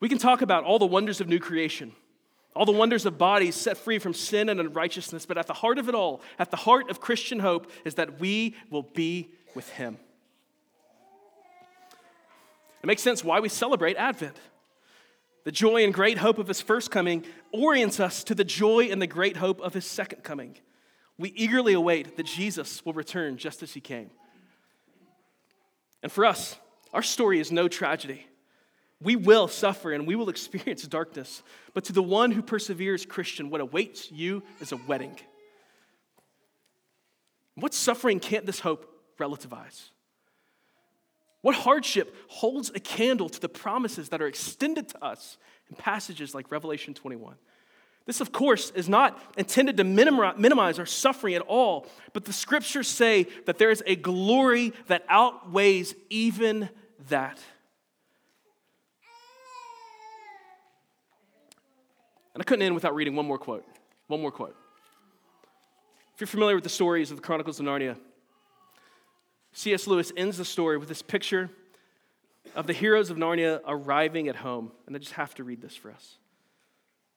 We 0.00 0.08
can 0.08 0.18
talk 0.18 0.42
about 0.42 0.64
all 0.64 0.78
the 0.78 0.86
wonders 0.86 1.20
of 1.20 1.28
new 1.28 1.38
creation, 1.38 1.92
all 2.56 2.64
the 2.64 2.72
wonders 2.72 3.04
of 3.06 3.18
bodies 3.18 3.54
set 3.54 3.76
free 3.76 3.98
from 3.98 4.14
sin 4.14 4.48
and 4.48 4.58
unrighteousness, 4.58 5.26
but 5.26 5.36
at 5.36 5.46
the 5.46 5.52
heart 5.52 5.78
of 5.78 5.88
it 5.88 5.94
all, 5.94 6.22
at 6.38 6.50
the 6.50 6.56
heart 6.56 6.90
of 6.90 7.00
Christian 7.00 7.38
hope, 7.38 7.70
is 7.84 7.94
that 7.94 8.18
we 8.18 8.56
will 8.70 8.82
be 8.82 9.28
with 9.54 9.68
Him. 9.70 9.98
It 12.82 12.86
makes 12.86 13.02
sense 13.02 13.22
why 13.22 13.40
we 13.40 13.48
celebrate 13.48 13.96
Advent. 13.96 14.36
The 15.44 15.52
joy 15.52 15.84
and 15.84 15.92
great 15.92 16.18
hope 16.18 16.38
of 16.38 16.48
His 16.48 16.60
first 16.60 16.90
coming 16.90 17.24
orients 17.52 18.00
us 18.00 18.24
to 18.24 18.34
the 18.34 18.44
joy 18.44 18.84
and 18.90 19.00
the 19.00 19.06
great 19.06 19.36
hope 19.36 19.60
of 19.60 19.74
His 19.74 19.84
second 19.84 20.24
coming. 20.24 20.56
We 21.18 21.30
eagerly 21.30 21.74
await 21.74 22.16
that 22.16 22.26
Jesus 22.26 22.84
will 22.84 22.94
return 22.94 23.36
just 23.36 23.62
as 23.62 23.74
He 23.74 23.80
came. 23.80 24.10
And 26.02 26.10
for 26.10 26.24
us, 26.24 26.56
our 26.92 27.02
story 27.02 27.38
is 27.40 27.52
no 27.52 27.68
tragedy. 27.68 28.26
We 29.02 29.16
will 29.16 29.48
suffer 29.48 29.92
and 29.92 30.06
we 30.06 30.16
will 30.16 30.28
experience 30.28 30.82
darkness, 30.88 31.42
but 31.74 31.84
to 31.84 31.92
the 31.92 32.02
one 32.02 32.30
who 32.30 32.42
perseveres, 32.42 33.04
Christian, 33.04 33.50
what 33.50 33.60
awaits 33.60 34.10
you 34.10 34.42
is 34.60 34.72
a 34.72 34.76
wedding. 34.76 35.18
What 37.54 37.74
suffering 37.74 38.20
can't 38.20 38.46
this 38.46 38.60
hope 38.60 38.90
relativize? 39.18 39.90
What 41.42 41.54
hardship 41.54 42.14
holds 42.28 42.70
a 42.74 42.80
candle 42.80 43.28
to 43.28 43.40
the 43.40 43.48
promises 43.48 44.08
that 44.08 44.20
are 44.20 44.26
extended 44.26 44.88
to 44.88 45.04
us 45.04 45.38
in 45.70 45.76
passages 45.76 46.34
like 46.34 46.50
Revelation 46.50 46.92
21? 46.92 47.36
This, 48.06 48.20
of 48.20 48.30
course, 48.30 48.70
is 48.70 48.88
not 48.88 49.20
intended 49.36 49.76
to 49.78 49.84
minimize 49.84 50.78
our 50.78 50.86
suffering 50.86 51.34
at 51.34 51.42
all, 51.42 51.86
but 52.12 52.24
the 52.24 52.32
scriptures 52.32 52.86
say 52.88 53.26
that 53.46 53.58
there 53.58 53.70
is 53.70 53.82
a 53.84 53.96
glory 53.96 54.72
that 54.86 55.04
outweighs 55.08 55.94
even 56.08 56.68
that. 57.08 57.40
And 62.36 62.42
I 62.42 62.44
couldn't 62.44 62.66
end 62.66 62.74
without 62.74 62.94
reading 62.94 63.16
one 63.16 63.24
more 63.24 63.38
quote. 63.38 63.64
One 64.08 64.20
more 64.20 64.30
quote. 64.30 64.54
If 66.12 66.20
you're 66.20 66.26
familiar 66.26 66.54
with 66.54 66.64
the 66.64 66.68
stories 66.70 67.10
of 67.10 67.16
the 67.16 67.22
Chronicles 67.22 67.58
of 67.60 67.64
Narnia, 67.64 67.96
C.S. 69.54 69.86
Lewis 69.86 70.12
ends 70.18 70.36
the 70.36 70.44
story 70.44 70.76
with 70.76 70.86
this 70.86 71.00
picture 71.00 71.48
of 72.54 72.66
the 72.66 72.74
heroes 72.74 73.08
of 73.08 73.16
Narnia 73.16 73.62
arriving 73.66 74.28
at 74.28 74.36
home. 74.36 74.70
And 74.86 74.94
I 74.94 74.98
just 74.98 75.14
have 75.14 75.34
to 75.36 75.44
read 75.44 75.62
this 75.62 75.74
for 75.76 75.90
us. 75.90 76.18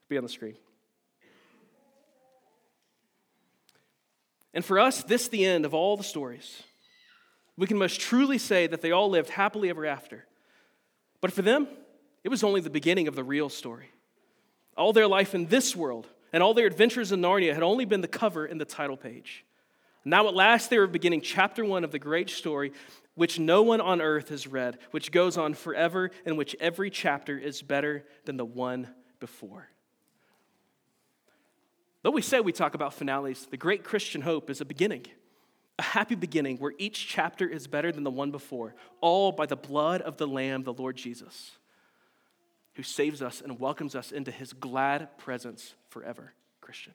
It'll 0.06 0.10
be 0.10 0.18
on 0.18 0.24
the 0.24 0.30
screen. 0.30 0.56
And 4.54 4.64
for 4.64 4.80
us, 4.80 5.04
this 5.04 5.28
the 5.28 5.46
end 5.46 5.66
of 5.66 5.74
all 5.74 5.98
the 5.98 6.04
stories. 6.06 6.64
We 7.58 7.68
can 7.68 7.78
most 7.78 8.00
truly 8.00 8.38
say 8.38 8.68
that 8.68 8.80
they 8.80 8.92
all 8.92 9.10
lived 9.10 9.32
happily 9.32 9.70
ever 9.70 9.86
after. 9.86 10.24
But 11.20 11.34
for 11.34 11.42
them, 11.42 11.68
it 12.24 12.30
was 12.30 12.42
only 12.42 12.62
the 12.62 12.70
beginning 12.70 13.10
of 13.10 13.16
the 13.16 13.24
real 13.26 13.50
story. 13.50 13.90
All 14.80 14.94
their 14.94 15.08
life 15.08 15.36
in 15.36 15.46
this 15.48 15.76
world 15.76 16.08
and 16.32 16.42
all 16.42 16.54
their 16.54 16.66
adventures 16.66 17.12
in 17.12 17.22
Narnia 17.22 17.54
had 17.54 17.64
only 17.64 17.84
been 17.84 18.00
the 18.00 18.08
cover 18.08 18.46
and 18.46 18.60
the 18.60 18.66
title 18.66 18.96
page. 18.96 19.44
Now, 20.06 20.30
at 20.30 20.34
last, 20.34 20.70
they 20.70 20.80
were 20.80 20.88
beginning 20.88 21.20
chapter 21.20 21.66
one 21.66 21.84
of 21.84 21.92
the 21.92 22.00
great 22.00 22.30
story, 22.30 22.72
which 23.16 23.38
no 23.38 23.62
one 23.62 23.82
on 23.82 24.02
earth 24.02 24.30
has 24.30 24.48
read, 24.48 24.80
which 24.92 25.12
goes 25.12 25.38
on 25.38 25.54
forever, 25.54 26.12
and 26.26 26.38
which 26.38 26.56
every 26.62 26.90
chapter 26.90 27.38
is 27.38 27.62
better 27.62 28.06
than 28.24 28.38
the 28.38 28.46
one 28.46 28.88
before. 29.20 29.68
Though 32.02 32.12
we 32.12 32.22
say 32.22 32.40
we 32.40 32.54
talk 32.54 32.74
about 32.74 32.94
finales, 32.94 33.48
the 33.52 33.58
great 33.58 33.84
Christian 33.84 34.22
hope 34.22 34.50
is 34.50 34.62
a 34.62 34.66
beginning, 34.66 35.06
a 35.78 35.84
happy 35.84 36.16
beginning 36.16 36.58
where 36.58 36.74
each 36.78 37.06
chapter 37.10 37.46
is 37.46 37.68
better 37.68 37.92
than 37.92 38.06
the 38.06 38.12
one 38.12 38.32
before, 38.32 38.76
all 39.02 39.34
by 39.34 39.46
the 39.46 39.58
blood 39.58 40.02
of 40.02 40.16
the 40.16 40.28
Lamb, 40.28 40.64
the 40.64 40.72
Lord 40.72 40.96
Jesus, 40.96 41.58
who 42.80 42.84
saves 42.84 43.22
us 43.22 43.42
and 43.42 43.60
welcomes 43.60 43.94
us 43.94 44.14
into 44.14 44.32
his 44.32 44.54
glad 44.54 45.10
presence 45.18 45.74
forever, 45.90 46.32
Christian. 46.62 46.94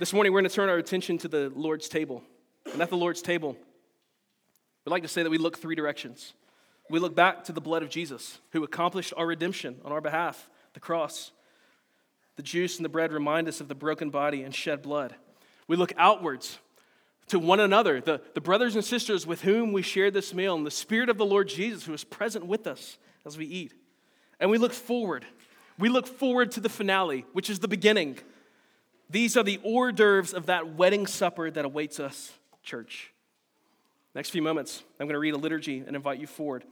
This 0.00 0.12
morning, 0.12 0.32
we're 0.32 0.40
going 0.40 0.50
to 0.50 0.56
turn 0.56 0.68
our 0.68 0.78
attention 0.78 1.16
to 1.18 1.28
the 1.28 1.52
Lord's 1.54 1.88
table. 1.88 2.24
And 2.72 2.82
at 2.82 2.90
the 2.90 2.96
Lord's 2.96 3.22
table, 3.22 3.56
we'd 4.84 4.90
like 4.90 5.04
to 5.04 5.08
say 5.08 5.22
that 5.22 5.30
we 5.30 5.38
look 5.38 5.56
three 5.56 5.76
directions. 5.76 6.32
We 6.90 6.98
look 6.98 7.14
back 7.14 7.44
to 7.44 7.52
the 7.52 7.60
blood 7.60 7.84
of 7.84 7.90
Jesus, 7.90 8.40
who 8.50 8.64
accomplished 8.64 9.14
our 9.16 9.28
redemption 9.28 9.80
on 9.84 9.92
our 9.92 10.00
behalf, 10.00 10.50
the 10.72 10.80
cross. 10.80 11.30
The 12.34 12.42
juice 12.42 12.78
and 12.78 12.84
the 12.84 12.88
bread 12.88 13.12
remind 13.12 13.46
us 13.46 13.60
of 13.60 13.68
the 13.68 13.76
broken 13.76 14.10
body 14.10 14.42
and 14.42 14.52
shed 14.52 14.82
blood. 14.82 15.14
We 15.68 15.76
look 15.76 15.92
outwards 15.96 16.58
to 17.28 17.38
one 17.38 17.60
another, 17.60 18.00
the, 18.00 18.20
the 18.34 18.40
brothers 18.40 18.74
and 18.74 18.84
sisters 18.84 19.26
with 19.26 19.42
whom 19.42 19.72
we 19.72 19.82
share 19.82 20.10
this 20.10 20.34
meal, 20.34 20.54
and 20.54 20.66
the 20.66 20.70
Spirit 20.70 21.08
of 21.08 21.18
the 21.18 21.24
Lord 21.24 21.48
Jesus 21.48 21.84
who 21.84 21.94
is 21.94 22.04
present 22.04 22.46
with 22.46 22.66
us 22.66 22.98
as 23.24 23.38
we 23.38 23.46
eat. 23.46 23.72
And 24.38 24.50
we 24.50 24.58
look 24.58 24.72
forward. 24.72 25.24
We 25.78 25.88
look 25.88 26.06
forward 26.06 26.52
to 26.52 26.60
the 26.60 26.68
finale, 26.68 27.24
which 27.32 27.48
is 27.48 27.60
the 27.60 27.68
beginning. 27.68 28.18
These 29.08 29.36
are 29.36 29.42
the 29.42 29.58
hors 29.64 29.92
d'oeuvres 29.92 30.34
of 30.34 30.46
that 30.46 30.74
wedding 30.74 31.06
supper 31.06 31.50
that 31.50 31.64
awaits 31.64 31.98
us, 31.98 32.32
church. 32.62 33.12
Next 34.14 34.30
few 34.30 34.42
moments, 34.42 34.82
I'm 35.00 35.06
going 35.06 35.14
to 35.14 35.18
read 35.18 35.34
a 35.34 35.38
liturgy 35.38 35.82
and 35.84 35.96
invite 35.96 36.20
you 36.20 36.26
forward. 36.26 36.64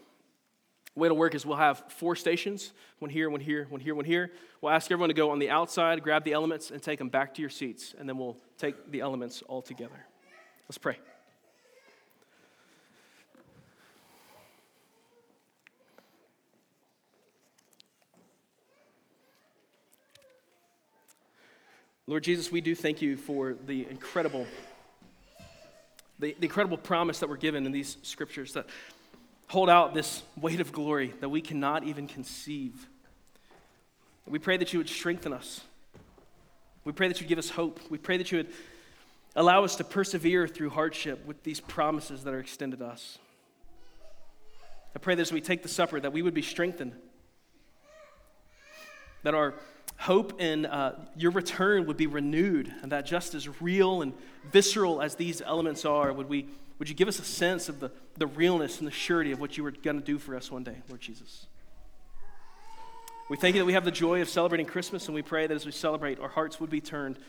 The 0.95 1.01
way 1.01 1.07
it'll 1.07 1.17
work 1.17 1.35
is 1.35 1.47
we'll 1.47 1.57
have 1.57 1.83
four 1.89 2.15
stations 2.15 2.73
one 2.99 3.11
here, 3.11 3.31
one 3.31 3.41
here, 3.41 3.67
one 3.69 3.81
here, 3.81 3.95
one 3.95 4.05
here. 4.05 4.31
We'll 4.61 4.73
ask 4.73 4.91
everyone 4.91 5.09
to 5.09 5.15
go 5.15 5.31
on 5.31 5.39
the 5.39 5.51
outside, 5.51 6.03
grab 6.03 6.25
the 6.25 6.35
elements, 6.35 6.71
and 6.71 6.83
take 6.83 6.99
them 6.99 7.09
back 7.09 7.35
to 7.35 7.41
your 7.41 7.51
seats, 7.51 7.95
and 7.99 8.09
then 8.09 8.19
we'll 8.19 8.37
take 8.59 8.91
the 8.91 9.01
elements 9.01 9.43
all 9.49 9.63
together. 9.63 10.07
Let's 10.73 10.79
pray. 10.79 10.97
Lord 22.07 22.25
Jesus, 22.25 22.51
we 22.51 22.63
do 22.63 22.75
thank 22.75 23.03
you 23.03 23.19
for 23.19 23.53
the 23.67 23.87
incredible, 23.91 24.47
the, 26.19 26.35
the 26.39 26.47
incredible 26.47 26.79
promise 26.79 27.19
that 27.19 27.29
we're 27.29 27.37
given 27.37 27.67
in 27.67 27.73
these 27.73 27.99
scriptures 28.03 28.55
that 28.55 28.65
hold 29.49 29.69
out 29.69 29.93
this 29.93 30.23
weight 30.41 30.61
of 30.61 30.73
glory 30.73 31.13
that 31.21 31.29
we 31.29 31.43
cannot 31.43 31.85
even 31.85 32.07
conceive. 32.07 32.87
We 34.27 34.39
pray 34.39 34.57
that 34.57 34.73
you 34.73 34.79
would 34.79 34.89
strengthen 34.89 35.35
us. 35.35 35.61
We 36.87 36.93
pray 36.93 37.09
that 37.09 37.21
you 37.21 37.27
give 37.27 37.39
us 37.39 37.51
hope. 37.51 37.79
We 37.91 37.99
pray 37.99 38.17
that 38.17 38.33
you 38.33 38.39
would 38.39 38.49
allow 39.35 39.65
us 39.65 39.77
to 39.77 39.85
persevere 39.85 40.47
through 40.47 40.71
hardship 40.71 41.27
with 41.27 41.43
these 41.43 41.61
promises 41.61 42.25
that 42.25 42.35
are 42.35 42.41
extended 42.41 42.81
to 42.81 42.87
us. 42.87 43.19
I 44.95 44.99
pray 44.99 45.15
that 45.15 45.23
as 45.23 45.33
we 45.33 45.41
take 45.41 45.63
the 45.63 45.69
supper, 45.69 45.99
that 46.01 46.13
we 46.13 46.23
would 46.23 46.35
be 46.35 46.43
strengthened, 46.43 46.93
that 49.23 49.35
our 49.35 49.55
hope 49.97 50.41
in 50.41 50.67
uh, 50.67 51.07
your 51.17 51.31
return 51.31 51.87
would 51.87 51.97
be 51.97 52.07
renewed, 52.07 52.73
and 52.83 52.93
that 52.93 53.07
just 53.07 53.35
as 53.35 53.61
real 53.61 54.03
and 54.03 54.13
visceral 54.51 55.01
as 55.01 55.15
these 55.15 55.41
elements 55.41 55.85
are, 55.85 56.13
would 56.13 56.29
we 56.29 56.49
would 56.79 56.89
you 56.89 56.97
give 56.97 57.07
us 57.07 57.21
a 57.21 57.25
sense 57.25 57.69
of 57.69 57.79
the, 57.79 57.93
the 58.17 58.27
realness 58.27 58.79
and 58.79 58.89
the 58.89 58.93
surety 58.93 59.31
of 59.31 59.39
what 59.39 59.57
you 59.57 59.63
were 59.63 59.71
going 59.71 60.01
to 60.01 60.05
do 60.05 60.19
for 60.19 60.35
us 60.35 60.51
one 60.51 60.65
day, 60.65 60.79
Lord 60.89 61.01
Jesus? 61.01 61.47
We 63.31 63.37
thank 63.37 63.55
you 63.55 63.61
that 63.61 63.67
we 63.67 63.75
have 63.75 63.85
the 63.85 63.93
joy 63.93 64.21
of 64.21 64.29
celebrating 64.29 64.67
Christmas, 64.67 65.07
and 65.07 65.15
we 65.15 65.23
pray 65.23 65.47
that 65.47 65.55
as 65.55 65.65
we 65.65 65.71
celebrate, 65.71 66.19
our 66.19 66.29
hearts 66.29 66.59
would 66.59 66.71
be 66.71 66.81
turned 66.81 67.21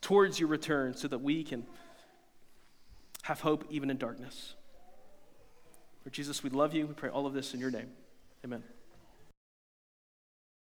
towards 0.00 0.40
your 0.40 0.48
return 0.48 0.94
so 0.94 1.08
that 1.08 1.20
we 1.20 1.44
can 1.44 1.66
have 3.22 3.40
hope 3.40 3.64
even 3.70 3.90
in 3.90 3.96
darkness. 3.96 4.54
Lord 6.04 6.12
Jesus, 6.12 6.42
we 6.42 6.50
love 6.50 6.74
you. 6.74 6.86
We 6.86 6.94
pray 6.94 7.10
all 7.10 7.26
of 7.26 7.34
this 7.34 7.52
in 7.54 7.60
your 7.60 7.70
name. 7.70 7.88
Amen. 8.44 8.62